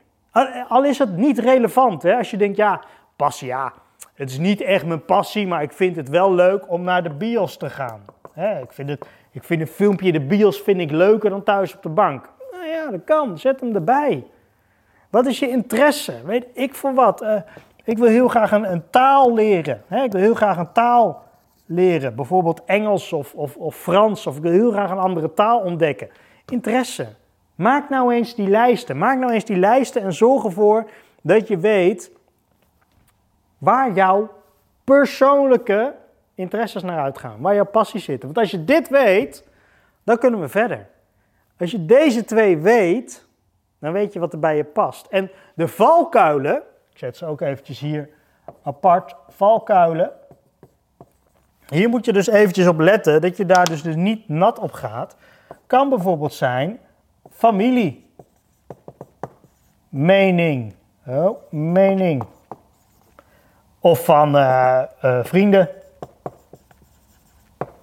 Al 0.67 0.83
is 0.83 0.97
het 0.99 1.17
niet 1.17 1.39
relevant, 1.39 2.03
hè? 2.03 2.17
als 2.17 2.31
je 2.31 2.37
denkt, 2.37 2.57
ja, 2.57 2.81
passie, 3.15 3.47
ja, 3.47 3.73
het 4.13 4.29
is 4.29 4.37
niet 4.37 4.61
echt 4.61 4.85
mijn 4.85 5.05
passie, 5.05 5.47
maar 5.47 5.61
ik 5.61 5.71
vind 5.71 5.95
het 5.95 6.09
wel 6.09 6.33
leuk 6.33 6.71
om 6.71 6.81
naar 6.81 7.03
de 7.03 7.09
bios 7.09 7.57
te 7.57 7.69
gaan. 7.69 8.01
ik, 8.61 8.71
vind 8.71 8.89
het, 8.89 9.05
ik 9.31 9.43
vind 9.43 9.61
een 9.61 9.67
filmpje 9.67 10.07
in 10.07 10.13
de 10.13 10.25
bios 10.25 10.61
vind 10.61 10.79
ik 10.79 10.91
leuker 10.91 11.29
dan 11.29 11.43
thuis 11.43 11.75
op 11.75 11.83
de 11.83 11.89
bank. 11.89 12.29
Nou 12.51 12.65
ja, 12.65 12.91
dat 12.91 13.03
kan, 13.05 13.37
zet 13.37 13.59
hem 13.59 13.75
erbij. 13.75 14.25
Wat 15.09 15.25
is 15.25 15.39
je 15.39 15.49
interesse? 15.49 16.13
Weet 16.25 16.45
ik 16.53 16.75
voor 16.75 16.93
wat? 16.93 17.21
Uh, 17.21 17.35
ik 17.83 17.97
wil 17.97 18.07
heel 18.07 18.27
graag 18.27 18.51
een, 18.51 18.71
een 18.71 18.89
taal 18.89 19.33
leren. 19.33 19.83
ik 19.89 20.11
wil 20.11 20.21
heel 20.21 20.35
graag 20.35 20.57
een 20.57 20.71
taal 20.71 21.23
leren. 21.65 22.15
Bijvoorbeeld 22.15 22.63
Engels 22.65 23.13
of, 23.13 23.33
of, 23.33 23.55
of 23.55 23.75
Frans. 23.75 24.27
Of 24.27 24.35
ik 24.35 24.41
wil 24.41 24.51
heel 24.51 24.71
graag 24.71 24.91
een 24.91 24.97
andere 24.97 25.33
taal 25.33 25.59
ontdekken. 25.59 26.09
Interesse. 26.45 27.07
Maak 27.55 27.89
nou 27.89 28.13
eens 28.13 28.35
die 28.35 28.47
lijsten. 28.47 28.97
Maak 28.97 29.17
nou 29.17 29.31
eens 29.31 29.45
die 29.45 29.57
lijsten 29.57 30.01
en 30.01 30.13
zorg 30.13 30.43
ervoor 30.43 30.89
dat 31.21 31.47
je 31.47 31.57
weet 31.57 32.11
waar 33.57 33.93
jouw 33.93 34.29
persoonlijke 34.83 35.93
interesses 36.35 36.83
naar 36.83 36.99
uitgaan. 36.99 37.41
Waar 37.41 37.55
jouw 37.55 37.65
passies 37.65 38.03
zitten. 38.03 38.25
Want 38.25 38.39
als 38.39 38.51
je 38.51 38.63
dit 38.63 38.89
weet, 38.89 39.47
dan 40.03 40.17
kunnen 40.17 40.39
we 40.39 40.47
verder. 40.47 40.87
Als 41.59 41.71
je 41.71 41.85
deze 41.85 42.25
twee 42.25 42.57
weet, 42.57 43.25
dan 43.79 43.91
weet 43.91 44.13
je 44.13 44.19
wat 44.19 44.33
er 44.33 44.39
bij 44.39 44.55
je 44.55 44.63
past. 44.63 45.07
En 45.07 45.31
de 45.55 45.67
valkuilen, 45.67 46.55
ik 46.91 46.97
zet 46.97 47.17
ze 47.17 47.25
ook 47.25 47.41
eventjes 47.41 47.79
hier 47.79 48.09
apart, 48.63 49.15
valkuilen. 49.29 50.11
Hier 51.67 51.89
moet 51.89 52.05
je 52.05 52.13
dus 52.13 52.27
eventjes 52.27 52.67
op 52.67 52.79
letten 52.79 53.21
dat 53.21 53.37
je 53.37 53.45
daar 53.45 53.65
dus, 53.65 53.81
dus 53.81 53.95
niet 53.95 54.29
nat 54.29 54.59
op 54.59 54.71
gaat. 54.71 55.15
Kan 55.67 55.89
bijvoorbeeld 55.89 56.33
zijn 56.33 56.79
familie. 57.33 58.05
Mening. 59.89 60.73
Oh, 61.05 61.51
mening. 61.51 62.23
Of 63.79 64.05
van 64.05 64.35
uh, 64.35 64.81
uh, 65.03 65.23
vrienden. 65.23 65.69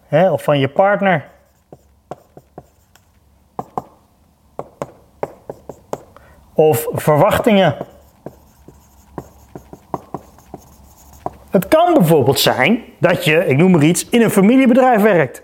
Hè, 0.06 0.30
of 0.30 0.42
van 0.42 0.58
je 0.58 0.68
partner. 0.68 1.28
Of 6.54 6.88
verwachtingen. 6.92 7.76
Het 11.50 11.68
kan 11.68 11.94
bijvoorbeeld 11.94 12.40
zijn 12.40 12.84
dat 12.98 13.24
je, 13.24 13.46
ik 13.46 13.56
noem 13.56 13.70
maar 13.70 13.82
iets, 13.82 14.08
in 14.08 14.22
een 14.22 14.30
familiebedrijf 14.30 15.02
werkt. 15.02 15.42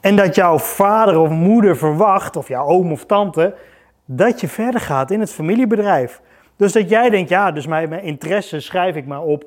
En 0.00 0.16
dat 0.16 0.34
jouw 0.34 0.58
vader 0.58 1.18
of 1.18 1.30
moeder 1.30 1.76
verwacht, 1.76 2.36
of 2.36 2.48
jouw 2.48 2.66
oom 2.66 2.92
of 2.92 3.06
tante, 3.06 3.56
dat 4.04 4.40
je 4.40 4.48
verder 4.48 4.80
gaat 4.80 5.10
in 5.10 5.20
het 5.20 5.32
familiebedrijf. 5.32 6.20
Dus 6.56 6.72
dat 6.72 6.88
jij 6.88 7.10
denkt, 7.10 7.28
ja, 7.28 7.52
dus 7.52 7.66
mijn, 7.66 8.02
interesse 8.02 8.60
schrijf 8.60 8.96
ik 8.96 9.06
maar 9.06 9.22
op, 9.22 9.44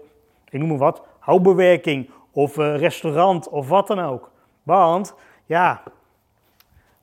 ik 0.50 0.60
noem 0.60 0.70
maar 0.70 0.78
wat, 0.78 1.02
houtbewerking 1.20 2.10
of 2.32 2.58
uh, 2.58 2.78
restaurant 2.78 3.50
of 3.50 3.68
wat 3.68 3.88
dan 3.88 4.00
ook. 4.00 4.32
Want, 4.64 5.16
ja, 5.46 5.82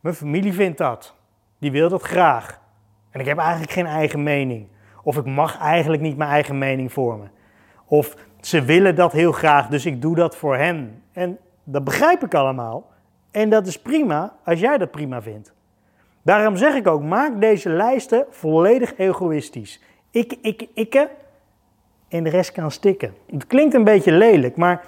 mijn 0.00 0.14
familie 0.14 0.52
vindt 0.52 0.78
dat. 0.78 1.14
Die 1.58 1.70
wil 1.70 1.88
dat 1.88 2.02
graag. 2.02 2.60
En 3.10 3.20
ik 3.20 3.26
heb 3.26 3.38
eigenlijk 3.38 3.70
geen 3.70 3.86
eigen 3.86 4.22
mening. 4.22 4.66
Of 5.02 5.16
ik 5.16 5.24
mag 5.24 5.58
eigenlijk 5.58 6.02
niet 6.02 6.16
mijn 6.16 6.30
eigen 6.30 6.58
mening 6.58 6.92
vormen. 6.92 7.30
Of 7.84 8.16
ze 8.40 8.62
willen 8.62 8.94
dat 8.94 9.12
heel 9.12 9.32
graag, 9.32 9.66
dus 9.66 9.86
ik 9.86 10.02
doe 10.02 10.14
dat 10.14 10.36
voor 10.36 10.56
hen. 10.56 11.02
En 11.12 11.38
dat 11.64 11.84
begrijp 11.84 12.24
ik 12.24 12.34
allemaal. 12.34 12.86
En 13.30 13.50
dat 13.50 13.66
is 13.66 13.78
prima 13.78 14.36
als 14.44 14.60
jij 14.60 14.78
dat 14.78 14.90
prima 14.90 15.22
vindt. 15.22 15.52
Daarom 16.22 16.56
zeg 16.56 16.74
ik 16.74 16.86
ook, 16.86 17.02
maak 17.02 17.40
deze 17.40 17.68
lijsten 17.68 18.26
volledig 18.30 18.96
egoïstisch. 18.96 19.80
Ik, 20.10 20.38
ik, 20.42 20.68
ikke 20.74 21.10
en 22.08 22.24
de 22.24 22.30
rest 22.30 22.52
kan 22.52 22.70
stikken. 22.70 23.14
Het 23.30 23.46
klinkt 23.46 23.74
een 23.74 23.84
beetje 23.84 24.12
lelijk, 24.12 24.56
maar 24.56 24.86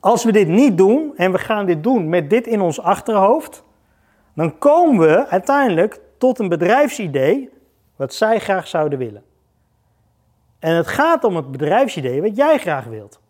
als 0.00 0.24
we 0.24 0.32
dit 0.32 0.48
niet 0.48 0.78
doen 0.78 1.12
en 1.16 1.32
we 1.32 1.38
gaan 1.38 1.66
dit 1.66 1.82
doen 1.82 2.08
met 2.08 2.30
dit 2.30 2.46
in 2.46 2.60
ons 2.60 2.80
achterhoofd, 2.80 3.64
dan 4.34 4.58
komen 4.58 5.08
we 5.08 5.26
uiteindelijk 5.26 6.00
tot 6.18 6.38
een 6.38 6.48
bedrijfsidee 6.48 7.50
wat 7.96 8.14
zij 8.14 8.38
graag 8.38 8.66
zouden 8.66 8.98
willen. 8.98 9.22
En 10.58 10.74
het 10.74 10.86
gaat 10.86 11.24
om 11.24 11.36
het 11.36 11.50
bedrijfsidee 11.50 12.22
wat 12.22 12.36
jij 12.36 12.58
graag 12.58 12.84
wilt. 12.84 13.20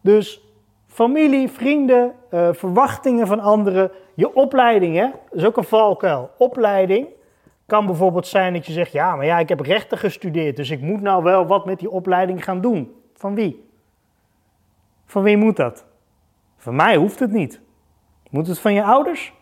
Dus 0.00 0.42
familie, 0.94 1.48
vrienden, 1.48 2.14
uh, 2.30 2.48
verwachtingen 2.52 3.26
van 3.26 3.40
anderen, 3.40 3.90
je 4.14 4.34
opleiding, 4.34 4.96
hè? 4.96 5.10
dat 5.10 5.38
is 5.38 5.44
ook 5.44 5.56
een 5.56 5.64
valkuil. 5.64 6.30
Opleiding 6.38 7.08
kan 7.66 7.86
bijvoorbeeld 7.86 8.26
zijn 8.26 8.52
dat 8.52 8.66
je 8.66 8.72
zegt, 8.72 8.92
ja, 8.92 9.16
maar 9.16 9.24
ja, 9.24 9.38
ik 9.38 9.48
heb 9.48 9.60
rechten 9.60 9.98
gestudeerd, 9.98 10.56
dus 10.56 10.70
ik 10.70 10.80
moet 10.80 11.00
nou 11.00 11.22
wel 11.22 11.46
wat 11.46 11.64
met 11.64 11.78
die 11.78 11.90
opleiding 11.90 12.44
gaan 12.44 12.60
doen. 12.60 12.94
Van 13.14 13.34
wie? 13.34 13.68
Van 15.04 15.22
wie 15.22 15.36
moet 15.36 15.56
dat? 15.56 15.86
Van 16.56 16.76
mij 16.76 16.96
hoeft 16.96 17.18
het 17.18 17.32
niet. 17.32 17.60
Moet 18.30 18.46
het 18.46 18.58
van 18.58 18.74
je 18.74 18.82
ouders? 18.82 19.32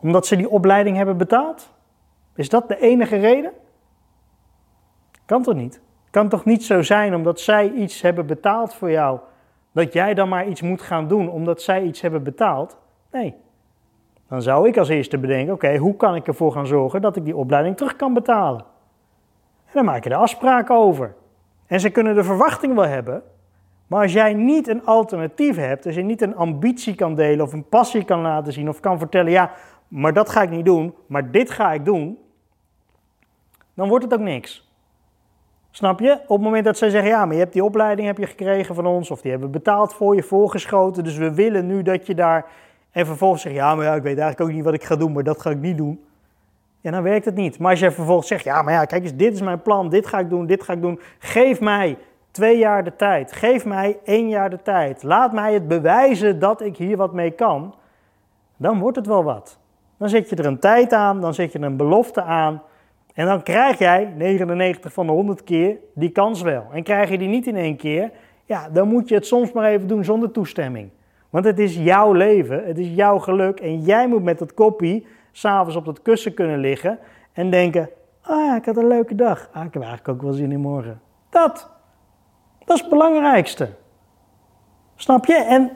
Omdat 0.00 0.26
ze 0.26 0.36
die 0.36 0.50
opleiding 0.50 0.96
hebben 0.96 1.16
betaald? 1.16 1.70
Is 2.34 2.48
dat 2.48 2.68
de 2.68 2.78
enige 2.78 3.16
reden? 3.16 3.52
Kan 5.26 5.42
toch 5.42 5.54
niet? 5.54 5.80
Kan 6.10 6.28
toch 6.28 6.44
niet 6.44 6.64
zo 6.64 6.82
zijn 6.82 7.14
omdat 7.14 7.40
zij 7.40 7.70
iets 7.70 8.02
hebben 8.02 8.26
betaald 8.26 8.74
voor 8.74 8.90
jou, 8.90 9.20
dat 9.72 9.92
jij 9.92 10.14
dan 10.14 10.28
maar 10.28 10.46
iets 10.46 10.62
moet 10.62 10.82
gaan 10.82 11.08
doen 11.08 11.30
omdat 11.30 11.62
zij 11.62 11.82
iets 11.82 12.00
hebben 12.00 12.22
betaald? 12.22 12.78
Nee. 13.10 13.34
Dan 14.28 14.42
zou 14.42 14.68
ik 14.68 14.76
als 14.76 14.88
eerste 14.88 15.18
bedenken: 15.18 15.54
oké, 15.54 15.76
hoe 15.76 15.96
kan 15.96 16.14
ik 16.14 16.26
ervoor 16.26 16.52
gaan 16.52 16.66
zorgen 16.66 17.02
dat 17.02 17.16
ik 17.16 17.24
die 17.24 17.36
opleiding 17.36 17.76
terug 17.76 17.96
kan 17.96 18.14
betalen? 18.14 18.64
En 19.64 19.72
dan 19.72 19.84
maak 19.84 20.04
je 20.04 20.10
er 20.10 20.16
afspraken 20.16 20.74
over. 20.76 21.14
En 21.66 21.80
ze 21.80 21.90
kunnen 21.90 22.14
de 22.14 22.24
verwachting 22.24 22.74
wel 22.74 22.86
hebben, 22.86 23.22
maar 23.86 24.02
als 24.02 24.12
jij 24.12 24.34
niet 24.34 24.68
een 24.68 24.86
alternatief 24.86 25.56
hebt, 25.56 25.86
als 25.86 25.94
je 25.94 26.02
niet 26.02 26.22
een 26.22 26.36
ambitie 26.36 26.94
kan 26.94 27.14
delen 27.14 27.44
of 27.44 27.52
een 27.52 27.68
passie 27.68 28.04
kan 28.04 28.20
laten 28.20 28.52
zien 28.52 28.68
of 28.68 28.80
kan 28.80 28.98
vertellen: 28.98 29.32
ja, 29.32 29.50
maar 29.88 30.12
dat 30.12 30.30
ga 30.30 30.42
ik 30.42 30.50
niet 30.50 30.64
doen, 30.64 30.94
maar 31.06 31.30
dit 31.30 31.50
ga 31.50 31.72
ik 31.72 31.84
doen, 31.84 32.18
dan 33.74 33.88
wordt 33.88 34.04
het 34.04 34.14
ook 34.14 34.20
niks. 34.20 34.69
Snap 35.70 36.00
je? 36.00 36.12
Op 36.12 36.36
het 36.36 36.40
moment 36.40 36.64
dat 36.64 36.78
zij 36.78 36.90
zeggen, 36.90 37.10
ja, 37.10 37.24
maar 37.24 37.34
je 37.34 37.40
hebt 37.40 37.52
die 37.52 37.64
opleiding 37.64 38.06
heb 38.06 38.18
je 38.18 38.26
gekregen 38.26 38.74
van 38.74 38.86
ons, 38.86 39.10
of 39.10 39.20
die 39.20 39.30
hebben 39.30 39.50
we 39.50 39.58
betaald 39.58 39.94
voor 39.94 40.14
je, 40.14 40.22
voorgeschoten, 40.22 41.04
dus 41.04 41.16
we 41.16 41.34
willen 41.34 41.66
nu 41.66 41.82
dat 41.82 42.06
je 42.06 42.14
daar, 42.14 42.46
en 42.90 43.06
vervolgens 43.06 43.42
zeg 43.42 43.52
je, 43.52 43.58
ja, 43.58 43.74
maar 43.74 43.84
ja, 43.84 43.94
ik 43.94 44.02
weet 44.02 44.18
eigenlijk 44.18 44.50
ook 44.50 44.56
niet 44.56 44.64
wat 44.64 44.74
ik 44.74 44.84
ga 44.84 44.96
doen, 44.96 45.12
maar 45.12 45.22
dat 45.22 45.40
ga 45.40 45.50
ik 45.50 45.60
niet 45.60 45.76
doen. 45.76 46.04
Ja, 46.80 46.90
dan 46.90 47.02
werkt 47.02 47.24
het 47.24 47.34
niet. 47.34 47.58
Maar 47.58 47.70
als 47.70 47.80
je 47.80 47.90
vervolgens 47.90 48.28
zegt, 48.28 48.44
ja, 48.44 48.62
maar 48.62 48.72
ja, 48.72 48.84
kijk 48.84 49.02
eens, 49.02 49.16
dit 49.16 49.32
is 49.34 49.40
mijn 49.40 49.62
plan, 49.62 49.88
dit 49.88 50.06
ga 50.06 50.18
ik 50.18 50.30
doen, 50.30 50.46
dit 50.46 50.62
ga 50.62 50.72
ik 50.72 50.80
doen. 50.80 51.00
Geef 51.18 51.60
mij 51.60 51.98
twee 52.30 52.58
jaar 52.58 52.84
de 52.84 52.96
tijd. 52.96 53.32
Geef 53.32 53.64
mij 53.64 53.98
één 54.04 54.28
jaar 54.28 54.50
de 54.50 54.62
tijd. 54.62 55.02
Laat 55.02 55.32
mij 55.32 55.54
het 55.54 55.68
bewijzen 55.68 56.38
dat 56.38 56.60
ik 56.60 56.76
hier 56.76 56.96
wat 56.96 57.12
mee 57.12 57.30
kan. 57.30 57.74
Dan 58.56 58.78
wordt 58.78 58.96
het 58.96 59.06
wel 59.06 59.24
wat. 59.24 59.58
Dan 59.96 60.08
zet 60.08 60.28
je 60.28 60.36
er 60.36 60.46
een 60.46 60.58
tijd 60.58 60.92
aan, 60.92 61.20
dan 61.20 61.34
zet 61.34 61.52
je 61.52 61.60
een 61.60 61.76
belofte 61.76 62.22
aan. 62.22 62.62
En 63.14 63.26
dan 63.26 63.42
krijg 63.42 63.78
jij 63.78 64.12
99 64.16 64.92
van 64.92 65.06
de 65.06 65.12
100 65.12 65.44
keer 65.44 65.76
die 65.94 66.10
kans 66.10 66.42
wel. 66.42 66.66
En 66.72 66.82
krijg 66.82 67.10
je 67.10 67.18
die 67.18 67.28
niet 67.28 67.46
in 67.46 67.56
één 67.56 67.76
keer, 67.76 68.10
ja, 68.44 68.68
dan 68.68 68.88
moet 68.88 69.08
je 69.08 69.14
het 69.14 69.26
soms 69.26 69.52
maar 69.52 69.70
even 69.70 69.88
doen 69.88 70.04
zonder 70.04 70.30
toestemming. 70.30 70.90
Want 71.30 71.44
het 71.44 71.58
is 71.58 71.76
jouw 71.76 72.12
leven, 72.12 72.66
het 72.66 72.78
is 72.78 72.88
jouw 72.94 73.18
geluk 73.18 73.60
en 73.60 73.80
jij 73.80 74.08
moet 74.08 74.22
met 74.22 74.38
dat 74.38 74.54
koppie 74.54 75.06
s'avonds 75.32 75.76
op 75.76 75.84
dat 75.84 76.02
kussen 76.02 76.34
kunnen 76.34 76.58
liggen 76.58 76.98
en 77.32 77.50
denken, 77.50 77.90
ah 78.22 78.56
ik 78.56 78.64
had 78.64 78.76
een 78.76 78.88
leuke 78.88 79.14
dag. 79.14 79.48
Ah, 79.52 79.64
ik 79.64 79.72
heb 79.72 79.82
eigenlijk 79.82 80.08
ook 80.08 80.22
wel 80.22 80.32
zin 80.32 80.52
in 80.52 80.60
morgen. 80.60 81.00
Dat, 81.30 81.70
dat 82.64 82.76
is 82.76 82.80
het 82.80 82.90
belangrijkste. 82.90 83.68
Snap 84.96 85.26
je? 85.26 85.34
En 85.34 85.70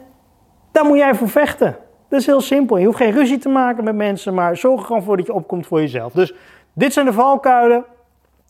daar 0.73 0.85
moet 0.85 0.99
jij 0.99 1.15
voor 1.15 1.29
vechten. 1.29 1.77
Dat 2.09 2.21
is 2.21 2.27
heel 2.27 2.41
simpel. 2.41 2.77
Je 2.77 2.87
hoeft 2.87 2.97
geen 2.97 3.13
ruzie 3.13 3.39
te 3.39 3.49
maken 3.49 3.85
met 3.85 3.95
mensen, 3.95 4.35
maar 4.35 4.57
zorg 4.57 4.81
er 4.81 4.87
gewoon 4.87 5.03
voor 5.03 5.17
dat 5.17 5.27
je 5.27 5.33
opkomt 5.33 5.67
voor 5.67 5.81
jezelf. 5.81 6.13
Dus 6.13 6.35
dit 6.75 6.93
zijn 6.93 7.07
de 7.07 7.13
valkuilen. 7.13 7.85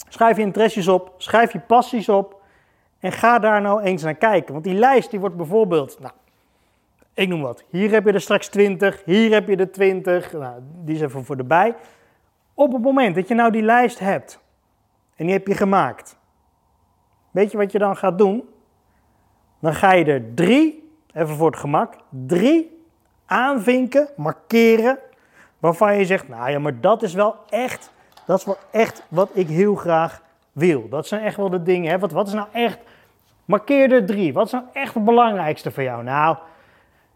Schrijf 0.09 0.37
je 0.37 0.43
interesses 0.43 0.89
op, 0.89 1.15
schrijf 1.17 1.53
je 1.53 1.61
passies 1.61 2.09
op 2.09 2.43
en 2.99 3.13
ga 3.13 3.39
daar 3.39 3.61
nou 3.61 3.83
eens 3.83 4.03
naar 4.03 4.15
kijken. 4.15 4.53
Want 4.53 4.65
die 4.65 4.75
lijst 4.75 5.11
die 5.11 5.21
wordt 5.21 5.37
bijvoorbeeld, 5.37 6.01
nou, 6.01 6.13
ik 7.15 7.29
noem 7.29 7.43
wat. 7.43 7.65
Hier 7.69 7.91
heb 7.91 8.05
je 8.05 8.13
er 8.13 8.21
straks 8.21 8.49
20, 8.49 9.03
hier 9.05 9.33
heb 9.33 9.49
je 9.49 9.57
er 9.57 9.73
20, 9.73 10.33
nou, 10.33 10.61
die 10.61 10.97
zijn 10.97 11.11
voor, 11.11 11.25
voor 11.25 11.37
de 11.37 11.45
bij. 11.45 11.75
Op 12.55 12.73
het 12.73 12.83
moment 12.83 13.15
dat 13.15 13.29
je 13.29 13.35
nou 13.35 13.51
die 13.51 13.63
lijst 13.63 13.99
hebt 13.99 14.39
en 15.17 15.25
die 15.25 15.35
heb 15.35 15.47
je 15.47 15.55
gemaakt, 15.55 16.17
weet 17.31 17.51
je 17.51 17.57
wat 17.57 17.73
je 17.73 17.79
dan 17.79 17.97
gaat 17.97 18.19
doen? 18.19 18.49
Dan 19.61 19.75
ga 19.75 19.93
je 19.93 20.05
er 20.05 20.35
drie, 20.35 20.93
even 21.13 21.35
voor 21.35 21.51
het 21.51 21.61
gemak, 21.61 21.95
drie 22.09 22.85
aanvinken, 23.27 24.09
markeren, 24.17 24.99
waarvan 25.59 25.97
je 25.97 26.05
zegt, 26.05 26.29
nou 26.29 26.51
ja, 26.51 26.59
maar 26.59 26.81
dat 26.81 27.03
is 27.03 27.15
wel 27.15 27.37
echt, 27.49 27.93
dat 28.27 28.39
is 28.39 28.45
wel 28.45 28.57
echt 28.71 29.03
wat 29.09 29.31
ik 29.33 29.49
heel 29.49 29.75
graag 29.75 30.23
wil. 30.53 30.89
Dat 30.89 31.07
zijn 31.07 31.23
echt 31.23 31.37
wel 31.37 31.51
de 31.51 31.63
dingen. 31.63 31.91
Hè? 31.91 31.99
Wat, 31.99 32.13
wat 32.13 32.27
is 32.27 32.33
nou 32.33 32.49
echt, 32.53 32.79
markeer 33.45 33.93
er 33.93 34.07
drie. 34.07 34.33
Wat 34.33 34.47
is 34.47 34.53
nou 34.53 34.65
echt 34.73 34.95
het 34.95 35.05
belangrijkste 35.05 35.71
voor 35.71 35.83
jou? 35.83 36.03
Nou, 36.03 36.37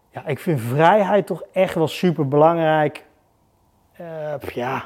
ja, 0.09 0.25
ik 0.25 0.39
vind 0.39 0.61
vrijheid 0.61 1.25
toch 1.25 1.43
echt 1.51 1.75
wel 1.75 1.87
super 1.87 2.27
belangrijk. 2.27 3.05
Uh, 4.01 4.33
ja. 4.53 4.83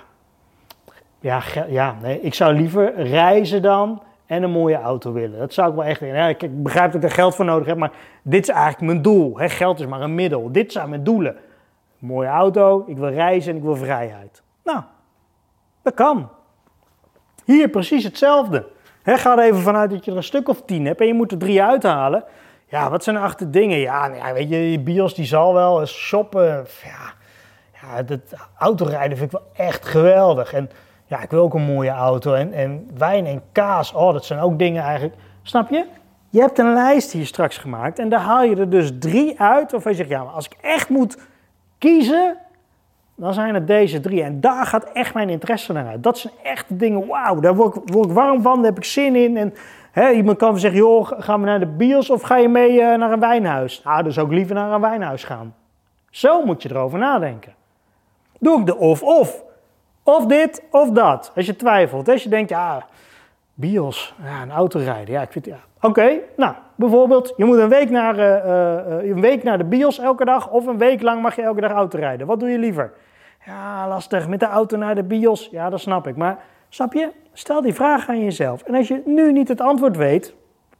Ja, 1.20 1.42
ja, 1.68 1.96
nee, 2.02 2.22
ik 2.22 2.34
zou 2.34 2.54
liever 2.54 2.96
reizen 2.96 3.62
dan 3.62 4.02
en 4.26 4.44
een 4.44 4.52
mooie 4.52 4.76
auto 4.76 5.12
willen. 5.12 5.40
Dat 5.40 5.54
zou 5.54 5.70
ik 5.70 5.76
wel 5.76 5.86
echt 5.86 6.00
Ja, 6.00 6.28
ik 6.28 6.64
begrijp 6.64 6.92
dat 6.92 7.04
ik 7.04 7.10
er 7.10 7.16
geld 7.16 7.36
voor 7.36 7.46
nodig 7.46 7.68
heb, 7.68 7.78
maar 7.78 7.92
dit 8.22 8.42
is 8.42 8.50
eigenlijk 8.50 8.82
mijn 8.82 9.02
doel. 9.02 9.38
Hè? 9.38 9.50
Geld 9.50 9.80
is 9.80 9.86
maar 9.86 10.02
een 10.02 10.16
middel. 10.16 10.52
Dit 10.52 10.72
zijn 10.72 10.90
mijn 10.90 11.04
doelen. 11.04 11.36
mooie 12.00 12.28
auto, 12.28 12.84
ik 12.88 12.98
wil 12.98 13.10
reizen 13.10 13.52
en 13.52 13.58
ik 13.58 13.64
wil 13.64 13.76
vrijheid. 13.76 14.42
Nou, 14.64 14.82
dat 15.84 15.94
kan. 15.94 16.30
Hier 17.46 17.70
precies 17.70 18.04
hetzelfde. 18.04 18.66
He, 19.04 19.18
ga 19.18 19.38
er 19.38 19.44
even 19.44 19.62
vanuit 19.62 19.90
dat 19.90 20.06
je 20.06 20.12
er 20.12 20.18
een 20.18 20.24
stuk 20.24 20.50
of 20.50 20.62
tien 20.62 20.86
hebt 20.86 21.00
en 21.00 21.08
je 21.08 21.14
moet 21.14 21.32
er 21.32 21.38
drie 21.38 21.64
uithalen. 21.64 22.24
Ja, 22.68 22.90
wat 22.90 23.04
zijn 23.04 23.16
er 23.16 23.22
achter 23.22 23.52
dingen? 23.52 23.78
Ja, 23.78 24.08
nou 24.08 24.34
weet 24.34 24.50
je, 24.50 24.58
die 24.58 24.80
bios 24.80 25.14
die 25.14 25.26
zal 25.26 25.54
wel 25.54 25.86
shoppen. 25.86 26.66
Ja, 26.84 27.14
ja, 27.82 28.04
het 28.06 28.34
autorijden 28.58 29.18
vind 29.18 29.34
ik 29.34 29.40
wel 29.40 29.68
echt 29.68 29.86
geweldig. 29.86 30.54
En 30.54 30.70
ja, 31.06 31.22
ik 31.22 31.32
wil 31.32 31.42
ook 31.42 31.54
een 31.54 31.62
mooie 31.62 31.90
auto. 31.90 32.34
En, 32.34 32.54
en 32.54 32.90
wijn 32.98 33.26
en 33.26 33.42
kaas, 33.52 33.94
oh, 33.94 34.14
dat 34.14 34.26
zijn 34.26 34.40
ook 34.40 34.60
dingen 34.60 34.84
eigenlijk. 34.84 35.16
Snap 35.42 35.70
je? 35.70 35.86
Je 36.30 36.40
hebt 36.40 36.60
een 36.60 36.74
lijst 36.74 37.12
hier 37.12 37.26
straks 37.26 37.58
gemaakt 37.58 38.00
en 38.00 38.10
daar 38.10 38.20
haal 38.20 38.44
je 38.44 38.56
er 38.56 38.70
dus 38.70 38.92
drie 39.00 39.40
uit. 39.40 39.74
Of 39.74 39.84
je 39.84 39.94
zegt, 39.94 40.10
ja, 40.10 40.22
als 40.22 40.46
ik 40.46 40.58
echt 40.62 40.90
moet 40.90 41.18
kiezen, 41.78 42.38
dan 43.16 43.34
zijn 43.34 43.54
het 43.54 43.68
deze 43.68 44.00
drie. 44.00 44.24
En 44.24 44.42
daar 44.42 44.66
gaat 44.66 44.92
echt 44.92 45.14
mijn 45.14 45.30
interesse 45.30 45.74
naar 45.74 45.88
uit. 45.88 46.04
Dat 46.04 46.18
zijn 46.18 46.34
echt 46.44 46.80
dingen, 46.80 47.08
wauw, 47.08 47.40
daar 47.40 47.56
word 47.56 47.76
ik, 47.76 47.82
word 47.86 48.06
ik 48.06 48.12
warm 48.12 48.42
van, 48.42 48.56
daar 48.56 48.66
heb 48.66 48.78
ik 48.78 48.84
zin 48.84 49.16
in. 49.16 49.38
En 49.38 49.54
hè, 49.92 50.10
iemand 50.10 50.38
kan 50.38 50.60
zeggen, 50.60 50.80
joh, 50.80 51.12
gaan 51.18 51.40
we 51.40 51.46
naar 51.46 51.60
de 51.60 51.66
bios 51.66 52.10
of 52.10 52.22
ga 52.22 52.38
je 52.38 52.50
mee 52.50 52.72
uh, 52.72 52.96
naar 52.96 53.12
een 53.12 53.20
wijnhuis? 53.20 53.82
Nou, 53.84 54.04
dus 54.04 54.20
ook 54.20 54.32
liever 54.32 54.56
naar 54.56 54.72
een 54.72 54.82
wijnhuis 54.82 55.24
gaan. 55.24 55.56
Zo 56.10 56.46
moet 56.46 56.64
je 56.64 56.70
erover 56.70 57.00
nadenken. 57.00 57.54
Doe 58.40 58.60
ik 58.60 58.66
de 58.66 58.78
of-of. 58.78 59.44
Of 60.04 60.26
dit 60.26 60.64
of 60.72 60.90
dat. 60.90 61.32
Als 61.36 61.46
je 61.46 61.56
twijfelt, 61.56 62.10
als 62.10 62.24
je 62.24 62.30
denkt, 62.30 62.50
ja, 62.50 62.86
bios, 63.54 64.14
ja, 64.24 64.42
een 64.42 64.52
auto 64.52 64.80
rijden. 64.80 65.14
Ja, 65.14 65.22
ik 65.22 65.32
vind, 65.32 65.46
ja. 65.46 65.58
Oké, 65.82 66.20
nou, 66.38 66.54
bijvoorbeeld, 66.76 67.34
je 67.38 67.46
moet 67.46 67.58
een 67.58 67.70
week, 67.70 67.90
naar, 67.90 68.18
uh, 68.18 68.46
uh, 69.00 69.10
een 69.10 69.22
week 69.22 69.44
naar 69.44 69.58
de 69.58 69.64
bios 69.64 70.00
elke 70.00 70.26
dag 70.26 70.50
of 70.50 70.66
een 70.66 70.78
week 70.78 71.02
lang 71.02 71.22
mag 71.22 71.36
je 71.36 71.42
elke 71.42 71.62
dag 71.62 71.72
auto 71.72 71.98
rijden. 71.98 72.28
Wat 72.28 72.40
doe 72.40 72.50
je 72.50 72.58
liever? 72.58 72.94
Ja, 73.46 73.88
lastig, 73.88 74.28
met 74.28 74.40
de 74.40 74.46
auto 74.46 74.78
naar 74.78 74.96
de 74.96 75.04
bios. 75.04 75.48
Ja, 75.52 75.70
dat 75.70 75.80
snap 75.80 76.08
ik. 76.08 76.16
Maar 76.16 76.38
snap 76.70 76.94
je? 76.94 77.12
Stel 77.34 77.62
die 77.62 77.74
vraag 77.74 78.10
aan 78.10 78.24
jezelf. 78.24 78.62
En 78.62 78.76
als 78.76 78.88
je 78.88 79.02
nu 79.06 79.32
niet 79.32 79.48
het 79.48 79.62
antwoord 79.62 79.98
weet, 79.98 80.36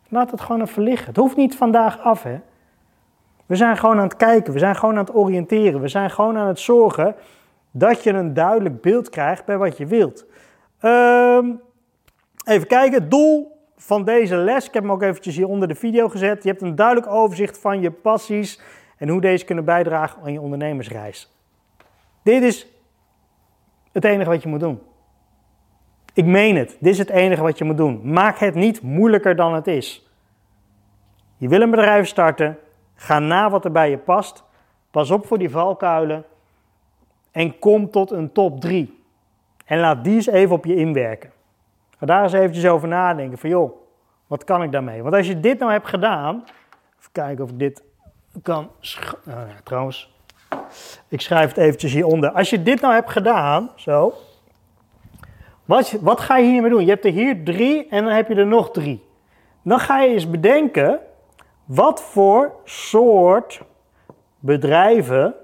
laat 0.10 0.32
het 0.32 0.42
gewoon 0.42 0.62
even 0.62 0.84
liggen. 0.84 1.08
Het 1.08 1.18
hoeft 1.18 1.36
niet 1.36 1.56
vandaag 1.56 2.00
af, 2.00 2.24
hè. 2.24 2.40
We 3.46 3.56
zijn 3.56 3.78
gewoon 3.78 3.98
aan 3.98 4.04
het 4.04 4.16
kijken, 4.16 4.54
we 4.54 4.60
zijn 4.60 4.76
gewoon 4.76 4.98
aan 4.98 5.06
het 5.06 5.16
oriënteren, 5.16 5.82
we 5.82 5.88
zijn 5.88 6.10
gewoon 6.10 6.38
aan 6.38 6.48
het 6.48 6.60
zorgen 6.60 7.16
dat 7.72 8.04
je 8.04 8.14
een 8.14 8.34
duidelijk 8.34 8.82
beeld 8.82 9.10
krijgt 9.10 9.46
bij 9.46 9.58
wat 9.58 9.78
je 9.78 9.86
wilt. 9.86 10.26
Ehm, 10.80 11.52
even 12.46 12.68
kijken, 12.68 13.02
het 13.02 13.12
doel 13.12 13.58
van 13.76 14.06
deze 14.06 14.36
les, 14.36 14.68
ik 14.68 14.74
heb 14.74 14.84
hem 14.84 14.92
ook 14.92 15.02
eventjes 15.02 15.36
hier 15.36 15.48
onder 15.48 15.68
de 15.68 15.76
video 15.76 16.10
gezet. 16.10 16.44
Je 16.44 16.50
hebt 16.50 16.62
een 16.62 16.76
duidelijk 16.76 17.08
overzicht 17.08 17.58
van 17.58 17.82
je 17.82 17.92
passies 17.92 18.62
en 18.98 19.10
hoe 19.10 19.22
deze 19.22 19.46
kunnen 19.46 19.66
bijdragen 19.66 20.22
aan 20.24 20.34
je 20.34 20.42
ondernemersreis. 20.42 21.34
Dit 22.24 22.44
is 22.44 22.68
het 23.92 24.04
enige 24.04 24.30
wat 24.30 24.44
je 24.44 24.50
moet 24.50 24.60
doen. 24.60 24.82
Ik 26.14 26.26
meen 26.26 26.56
het, 26.56 26.78
dit 26.80 26.92
is 26.92 26.98
het 26.98 27.10
enige 27.10 27.42
wat 27.42 27.58
je 27.58 27.64
moet 27.64 27.78
doen. 27.78 28.02
Maak 28.04 28.38
het 28.38 28.56
niet 28.56 28.82
moeilijker 28.82 29.36
dan 29.36 29.54
het 29.54 29.68
is. 29.68 30.08
Je 31.38 31.48
wil 31.48 31.62
een 31.62 31.70
bedrijf 31.70 32.08
starten, 32.08 32.60
ga 32.96 33.20
na 33.20 33.50
wat 33.50 33.66
er 33.66 33.72
bij 33.72 33.90
je 33.90 33.98
past. 33.98 34.44
Pas 34.92 35.12
op 35.12 35.26
voor 35.26 35.38
die 35.38 35.50
valkuilen 35.50 36.26
en 37.32 37.60
kom 37.60 37.90
tot 37.90 38.12
een 38.12 38.32
top 38.32 38.62
3. 38.62 39.02
En 39.66 39.80
laat 39.80 40.04
die 40.04 40.16
eens 40.16 40.28
even 40.28 40.56
op 40.56 40.66
je 40.66 40.76
inwerken. 40.76 41.32
Ga 41.98 42.06
daar 42.06 42.24
eens 42.24 42.34
eventjes 42.34 42.66
over 42.66 42.88
nadenken 42.88 43.38
van 43.38 43.50
joh, 43.50 43.76
wat 44.28 44.44
kan 44.44 44.64
ik 44.64 44.72
daarmee? 44.72 45.02
Want 45.04 45.16
als 45.16 45.28
je 45.28 45.40
dit 45.40 45.60
nou 45.60 45.72
hebt 45.72 45.88
gedaan, 45.88 46.44
even 47.00 47.12
kijken 47.12 47.44
of 47.44 47.50
ik 47.50 47.60
dit 47.60 47.84
kan, 48.42 48.70
nou 49.24 49.48
ja, 49.48 49.56
trouwens, 49.64 50.16
ik 51.08 51.22
schrijf 51.22 51.50
het 51.50 51.58
eventjes 51.58 51.94
hieronder. 51.94 52.32
Als 52.32 52.50
je 52.50 52.64
dit 52.64 52.82
nou 52.82 52.94
hebt 52.94 53.10
gedaan, 53.10 53.72
zo, 53.76 54.14
wat, 55.66 55.92
wat 56.02 56.22
ga 56.22 56.38
je 56.38 56.52
hiermee 56.52 56.70
doen? 56.70 56.86
Je 56.86 56.90
hebt 56.90 57.06
er 57.06 57.12
hier 57.12 57.44
drie 57.44 57.88
en 57.88 58.04
dan 58.04 58.14
heb 58.14 58.28
je 58.28 58.36
er 58.36 58.48
nog 58.48 58.72
drie. 58.72 59.04
Dan 59.62 59.80
ga 59.80 60.02
je 60.02 60.14
eens 60.14 60.30
bedenken, 60.30 61.00
wat 61.66 62.02
voor 62.02 62.54
soort 62.64 63.62
bedrijven 64.40 65.36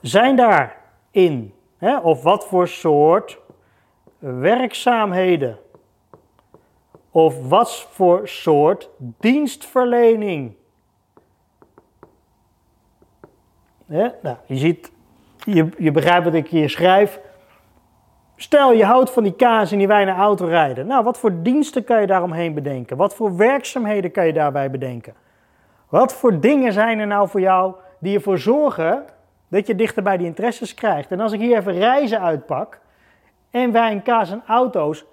zijn 0.00 0.36
daarin? 0.36 1.54
Hè? 1.78 1.98
Of 1.98 2.22
wat 2.22 2.46
voor 2.46 2.68
soort 2.68 3.38
werkzaamheden? 4.18 5.58
Of 7.10 7.48
wat 7.48 7.88
voor 7.90 8.28
soort 8.28 8.90
dienstverlening? 8.98 10.54
Nou, 14.22 14.36
je 14.46 14.56
ziet, 14.56 14.92
je, 15.44 15.68
je 15.78 15.90
begrijpt 15.90 16.24
wat 16.24 16.34
ik 16.34 16.48
hier 16.48 16.70
schrijf. 16.70 17.20
Stel, 18.36 18.72
je 18.72 18.84
houdt 18.84 19.10
van 19.10 19.22
die 19.22 19.34
kaas 19.34 19.72
en 19.72 19.78
die 19.78 19.86
wijn 19.86 20.08
en 20.08 20.16
autorijden. 20.16 20.86
Nou, 20.86 21.04
wat 21.04 21.18
voor 21.18 21.42
diensten 21.42 21.84
kan 21.84 22.00
je 22.00 22.06
daaromheen 22.06 22.54
bedenken? 22.54 22.96
Wat 22.96 23.14
voor 23.14 23.36
werkzaamheden 23.36 24.10
kan 24.10 24.26
je 24.26 24.32
daarbij 24.32 24.70
bedenken? 24.70 25.14
Wat 25.88 26.14
voor 26.14 26.40
dingen 26.40 26.72
zijn 26.72 26.98
er 26.98 27.06
nou 27.06 27.28
voor 27.28 27.40
jou 27.40 27.74
die 27.98 28.14
ervoor 28.14 28.38
zorgen 28.38 29.04
dat 29.48 29.66
je 29.66 29.74
dichter 29.74 30.02
bij 30.02 30.16
die 30.16 30.26
interesses 30.26 30.74
krijgt. 30.74 31.10
En 31.10 31.20
als 31.20 31.32
ik 31.32 31.40
hier 31.40 31.56
even 31.56 31.72
reizen 31.72 32.20
uitpak 32.20 32.80
en 33.50 33.72
wijn, 33.72 34.02
kaas 34.02 34.30
en 34.30 34.42
auto's, 34.46 35.04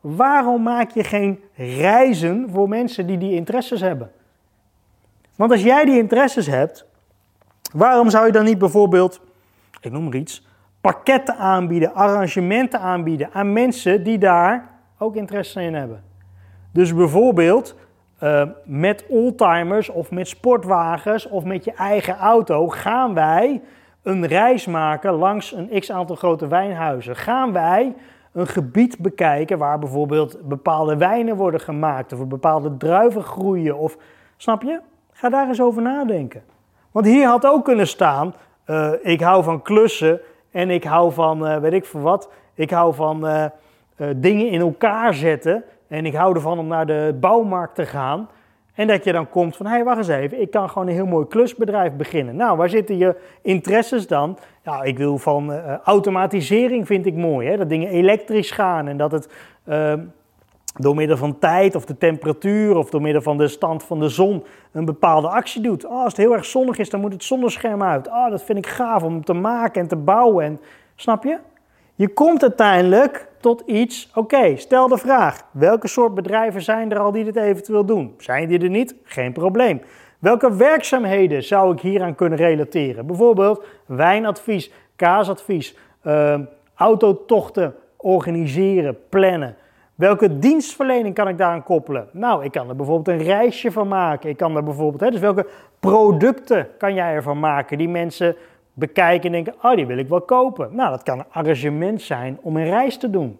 waarom 0.00 0.62
maak 0.62 0.90
je 0.90 1.04
geen 1.04 1.40
reizen 1.54 2.50
voor 2.50 2.68
mensen 2.68 3.06
die 3.06 3.18
die 3.18 3.34
interesses 3.34 3.80
hebben? 3.80 4.12
Want 5.36 5.50
als 5.50 5.62
jij 5.62 5.84
die 5.84 5.98
interesses 5.98 6.46
hebt, 6.46 6.86
waarom 7.72 8.10
zou 8.10 8.26
je 8.26 8.32
dan 8.32 8.44
niet 8.44 8.58
bijvoorbeeld, 8.58 9.20
ik 9.80 9.92
noem 9.92 10.04
maar 10.04 10.14
iets, 10.14 10.46
pakketten 10.80 11.36
aanbieden, 11.36 11.94
arrangementen 11.94 12.80
aanbieden 12.80 13.28
aan 13.32 13.52
mensen 13.52 14.02
die 14.02 14.18
daar 14.18 14.68
ook 14.98 15.16
interesse 15.16 15.62
in 15.62 15.74
hebben? 15.74 16.02
Dus 16.72 16.94
bijvoorbeeld 16.94 17.74
uh, 18.22 18.42
met 18.64 19.04
oldtimers 19.08 19.88
of 19.88 20.10
met 20.10 20.28
sportwagens 20.28 21.28
of 21.28 21.44
met 21.44 21.64
je 21.64 21.72
eigen 21.72 22.16
auto 22.16 22.68
gaan 22.68 23.14
wij 23.14 23.62
een 24.02 24.26
reis 24.26 24.66
maken 24.66 25.12
langs 25.12 25.52
een 25.52 25.80
x 25.80 25.92
aantal 25.92 26.16
grote 26.16 26.48
wijnhuizen. 26.48 27.16
Gaan 27.16 27.52
wij 27.52 27.94
een 28.32 28.46
gebied 28.46 28.98
bekijken 28.98 29.58
waar 29.58 29.78
bijvoorbeeld 29.78 30.48
bepaalde 30.48 30.96
wijnen 30.96 31.36
worden 31.36 31.60
gemaakt 31.60 32.12
of 32.12 32.26
bepaalde 32.26 32.76
druiven 32.76 33.22
groeien 33.22 33.78
of 33.78 33.96
snap 34.36 34.62
je? 34.62 34.80
Ga 35.12 35.28
daar 35.28 35.48
eens 35.48 35.60
over 35.60 35.82
nadenken. 35.82 36.42
Want 36.96 37.08
hier 37.08 37.26
had 37.26 37.46
ook 37.46 37.64
kunnen 37.64 37.86
staan: 37.86 38.34
uh, 38.66 38.92
ik 39.02 39.20
hou 39.20 39.44
van 39.44 39.62
klussen 39.62 40.20
en 40.50 40.70
ik 40.70 40.84
hou 40.84 41.12
van 41.12 41.46
uh, 41.46 41.56
weet 41.56 41.72
ik 41.72 41.84
veel 41.84 42.00
wat. 42.00 42.30
Ik 42.54 42.70
hou 42.70 42.94
van 42.94 43.26
uh, 43.26 43.44
dingen 44.16 44.50
in 44.50 44.60
elkaar 44.60 45.14
zetten 45.14 45.64
en 45.88 46.06
ik 46.06 46.14
hou 46.14 46.34
ervan 46.34 46.58
om 46.58 46.66
naar 46.66 46.86
de 46.86 47.16
bouwmarkt 47.20 47.74
te 47.74 47.86
gaan. 47.86 48.28
En 48.74 48.86
dat 48.86 49.04
je 49.04 49.12
dan 49.12 49.28
komt 49.28 49.56
van, 49.56 49.66
hé, 49.66 49.72
hey, 49.72 49.84
wacht 49.84 49.98
eens 49.98 50.08
even, 50.08 50.40
ik 50.40 50.50
kan 50.50 50.68
gewoon 50.68 50.88
een 50.88 50.94
heel 50.94 51.06
mooi 51.06 51.26
klusbedrijf 51.26 51.92
beginnen. 51.92 52.36
Nou, 52.36 52.56
waar 52.56 52.68
zitten 52.68 52.96
je 52.96 53.16
interesses 53.42 54.06
dan? 54.06 54.38
Nou, 54.64 54.86
ik 54.86 54.98
wil 54.98 55.18
van 55.18 55.60
automatisering 55.84 56.86
vind 56.86 57.06
ik 57.06 57.14
mooi, 57.14 57.48
hè? 57.48 57.56
dat 57.56 57.68
dingen 57.68 57.88
elektrisch 57.88 58.50
gaan 58.50 58.88
en 58.88 58.96
dat 58.96 59.12
het 59.12 59.32
uh, 59.68 59.92
door 60.78 60.94
middel 60.94 61.16
van 61.16 61.38
tijd 61.38 61.74
of 61.74 61.84
de 61.84 61.98
temperatuur 61.98 62.76
of 62.76 62.90
door 62.90 63.02
middel 63.02 63.22
van 63.22 63.36
de 63.36 63.48
stand 63.48 63.82
van 63.82 64.00
de 64.00 64.08
zon 64.08 64.44
een 64.72 64.84
bepaalde 64.84 65.28
actie 65.28 65.62
doet. 65.62 65.84
Oh, 65.84 66.02
als 66.02 66.12
het 66.12 66.16
heel 66.16 66.32
erg 66.32 66.44
zonnig 66.44 66.78
is, 66.78 66.90
dan 66.90 67.00
moet 67.00 67.12
het 67.12 67.24
zonnescherm 67.24 67.82
uit. 67.82 68.08
Oh, 68.08 68.30
dat 68.30 68.44
vind 68.44 68.58
ik 68.58 68.66
gaaf 68.66 69.02
om 69.02 69.24
te 69.24 69.32
maken 69.32 69.80
en 69.80 69.88
te 69.88 69.96
bouwen. 69.96 70.44
En, 70.44 70.60
snap 70.94 71.24
je? 71.24 71.38
Je 71.94 72.08
komt 72.08 72.42
uiteindelijk 72.42 73.28
tot 73.40 73.62
iets. 73.66 74.10
Oké, 74.14 74.56
stel 74.56 74.88
de 74.88 74.98
vraag: 74.98 75.44
welke 75.50 75.88
soort 75.88 76.14
bedrijven 76.14 76.62
zijn 76.62 76.90
er 76.90 76.98
al 76.98 77.12
die 77.12 77.24
dit 77.24 77.36
eventueel 77.36 77.84
doen? 77.84 78.14
Zijn 78.18 78.48
die 78.48 78.58
er 78.58 78.68
niet? 78.68 78.94
Geen 79.04 79.32
probleem. 79.32 79.80
Welke 80.18 80.56
werkzaamheden 80.56 81.42
zou 81.42 81.72
ik 81.72 81.80
hieraan 81.80 82.14
kunnen 82.14 82.38
relateren? 82.38 83.06
Bijvoorbeeld 83.06 83.64
wijnadvies, 83.86 84.70
kaasadvies, 84.96 85.76
uh, 86.02 86.38
autotochten 86.74 87.74
organiseren, 87.96 88.98
plannen. 89.08 89.56
Welke 89.96 90.38
dienstverlening 90.38 91.14
kan 91.14 91.28
ik 91.28 91.38
daaraan 91.38 91.62
koppelen? 91.62 92.08
Nou, 92.12 92.44
ik 92.44 92.52
kan 92.52 92.68
er 92.68 92.76
bijvoorbeeld 92.76 93.20
een 93.20 93.26
reisje 93.26 93.72
van 93.72 93.88
maken. 93.88 94.30
Ik 94.30 94.36
kan 94.36 94.56
er 94.56 94.64
bijvoorbeeld, 94.64 95.00
hè, 95.00 95.10
dus 95.10 95.20
welke 95.20 95.48
producten 95.80 96.68
kan 96.78 96.94
jij 96.94 97.12
ervan 97.12 97.38
maken 97.38 97.78
die 97.78 97.88
mensen 97.88 98.36
bekijken 98.72 99.24
en 99.24 99.32
denken, 99.32 99.54
oh, 99.62 99.74
die 99.74 99.86
wil 99.86 99.98
ik 99.98 100.08
wel 100.08 100.20
kopen. 100.20 100.68
Nou, 100.72 100.90
dat 100.90 101.02
kan 101.02 101.18
een 101.18 101.30
arrangement 101.30 102.02
zijn 102.02 102.38
om 102.42 102.56
een 102.56 102.68
reis 102.68 102.98
te 102.98 103.10
doen. 103.10 103.38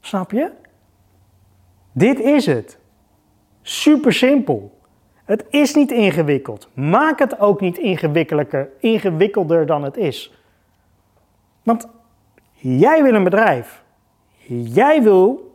Snap 0.00 0.30
je? 0.30 0.50
Dit 1.92 2.20
is 2.20 2.46
het. 2.46 2.78
Super 3.62 4.12
simpel. 4.12 4.80
Het 5.24 5.44
is 5.50 5.74
niet 5.74 5.90
ingewikkeld. 5.90 6.68
Maak 6.74 7.18
het 7.18 7.40
ook 7.40 7.60
niet 7.60 7.78
ingewikkelder, 7.78 8.68
ingewikkelder 8.78 9.66
dan 9.66 9.82
het 9.82 9.96
is. 9.96 10.34
Want 11.62 11.88
jij 12.54 13.02
wil 13.02 13.14
een 13.14 13.24
bedrijf. 13.24 13.81
Jij 14.48 15.02
wil 15.02 15.52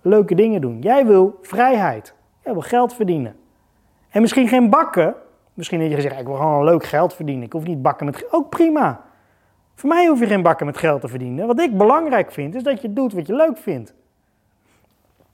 leuke 0.00 0.34
dingen 0.34 0.60
doen. 0.60 0.78
Jij 0.80 1.06
wil 1.06 1.38
vrijheid. 1.42 2.14
Jij 2.44 2.52
wil 2.52 2.62
geld 2.62 2.94
verdienen. 2.94 3.36
En 4.08 4.20
misschien 4.20 4.48
geen 4.48 4.70
bakken. 4.70 5.14
Misschien 5.54 5.80
heb 5.80 5.88
je 5.88 5.94
gezegd, 5.94 6.20
ik 6.20 6.26
wil 6.26 6.36
gewoon 6.36 6.64
leuk 6.64 6.84
geld 6.84 7.14
verdienen. 7.14 7.44
Ik 7.44 7.52
hoef 7.52 7.64
niet 7.64 7.82
bakken 7.82 8.06
met 8.06 8.16
geld. 8.16 8.32
Ook 8.32 8.48
prima. 8.48 9.04
Voor 9.74 9.88
mij 9.88 10.06
hoef 10.06 10.18
je 10.18 10.26
geen 10.26 10.42
bakken 10.42 10.66
met 10.66 10.76
geld 10.76 11.00
te 11.00 11.08
verdienen. 11.08 11.46
Wat 11.46 11.60
ik 11.60 11.78
belangrijk 11.78 12.32
vind, 12.32 12.54
is 12.54 12.62
dat 12.62 12.82
je 12.82 12.92
doet 12.92 13.12
wat 13.12 13.26
je 13.26 13.34
leuk 13.34 13.56
vindt. 13.58 13.94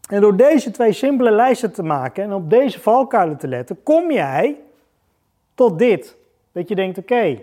En 0.09 0.21
door 0.21 0.37
deze 0.37 0.71
twee 0.71 0.92
simpele 0.92 1.31
lijsten 1.31 1.73
te 1.73 1.83
maken 1.83 2.25
en 2.25 2.33
op 2.33 2.51
deze 2.51 2.81
valkuilen 2.81 3.37
te 3.37 3.49
letten, 3.49 3.83
kom 3.83 4.11
jij 4.11 4.61
tot 5.55 5.79
dit. 5.79 6.16
Dat 6.53 6.69
je 6.69 6.75
denkt, 6.75 6.99
oké, 6.99 7.42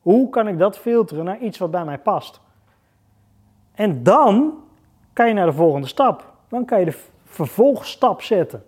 hoe 0.00 0.28
kan 0.28 0.48
ik 0.48 0.58
dat 0.58 0.78
filteren 0.78 1.24
naar 1.24 1.38
iets 1.38 1.58
wat 1.58 1.70
bij 1.70 1.84
mij 1.84 1.98
past? 1.98 2.40
En 3.74 4.02
dan 4.02 4.54
kan 5.18 5.28
je 5.28 5.34
naar 5.34 5.46
de 5.46 5.52
volgende 5.52 5.86
stap. 5.86 6.24
Dan 6.48 6.64
kan 6.64 6.78
je 6.78 6.84
de 6.84 6.98
vervolgstap 7.24 8.22
zetten. 8.22 8.64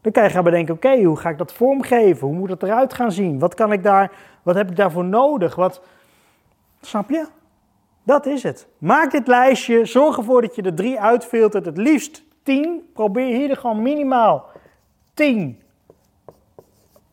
Dan 0.00 0.12
kan 0.12 0.22
je 0.22 0.30
gaan 0.30 0.44
bedenken, 0.44 0.74
oké, 0.74 1.02
hoe 1.02 1.16
ga 1.16 1.28
ik 1.28 1.38
dat 1.38 1.52
vormgeven? 1.52 2.26
Hoe 2.26 2.36
moet 2.36 2.50
het 2.50 2.62
eruit 2.62 2.94
gaan 2.94 3.12
zien? 3.12 3.38
Wat, 3.38 3.54
kan 3.54 3.72
ik 3.72 3.82
daar, 3.82 4.12
wat 4.42 4.54
heb 4.54 4.70
ik 4.70 4.76
daarvoor 4.76 5.04
nodig? 5.04 5.54
Wat, 5.54 5.82
snap 6.80 7.10
je? 7.10 7.26
Dat 8.02 8.26
is 8.26 8.42
het. 8.42 8.66
Maak 8.78 9.10
dit 9.10 9.26
lijstje, 9.26 9.84
zorg 9.84 10.16
ervoor 10.16 10.42
dat 10.42 10.54
je 10.54 10.62
de 10.62 10.74
drie 10.74 11.00
uitfiltert, 11.00 11.64
het 11.64 11.76
liefst 11.76 12.22
10. 12.42 12.90
Probeer 12.92 13.36
hier 13.36 13.56
gewoon 13.56 13.82
minimaal 13.82 14.46
10 15.14 15.60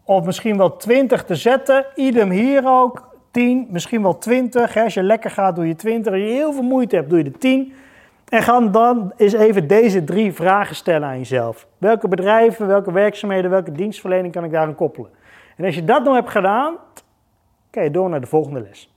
of 0.03 0.25
misschien 0.25 0.57
wel 0.57 0.77
20 0.77 1.25
te 1.25 1.35
zetten. 1.35 1.85
Idem 1.95 2.29
hier 2.29 2.67
ook. 2.67 3.07
10, 3.31 3.67
misschien 3.69 4.01
wel 4.01 4.17
20. 4.17 4.77
Als 4.77 4.93
je 4.93 5.03
lekker 5.03 5.31
gaat, 5.31 5.55
doe 5.55 5.67
je 5.67 5.75
20. 5.75 6.13
Als 6.13 6.21
je 6.21 6.27
heel 6.27 6.53
veel 6.53 6.63
moeite 6.63 6.95
hebt, 6.95 7.09
doe 7.09 7.17
je 7.17 7.23
de 7.23 7.37
10. 7.37 7.73
En 8.29 8.41
ga 8.41 8.59
dan 8.59 9.13
eens 9.17 9.33
even 9.33 9.67
deze 9.67 10.03
drie 10.03 10.33
vragen 10.33 10.75
stellen 10.75 11.07
aan 11.07 11.17
jezelf. 11.17 11.67
Welke 11.77 12.07
bedrijven, 12.07 12.67
welke 12.67 12.91
werkzaamheden, 12.91 13.51
welke 13.51 13.71
dienstverlening 13.71 14.33
kan 14.33 14.43
ik 14.43 14.51
daaraan 14.51 14.75
koppelen? 14.75 15.09
En 15.57 15.65
als 15.65 15.75
je 15.75 15.83
dat 15.83 16.03
nou 16.03 16.15
hebt 16.15 16.29
gedaan, 16.29 16.75
kan 17.69 17.83
je 17.83 17.91
door 17.91 18.09
naar 18.09 18.21
de 18.21 18.27
volgende 18.27 18.61
les. 18.61 18.93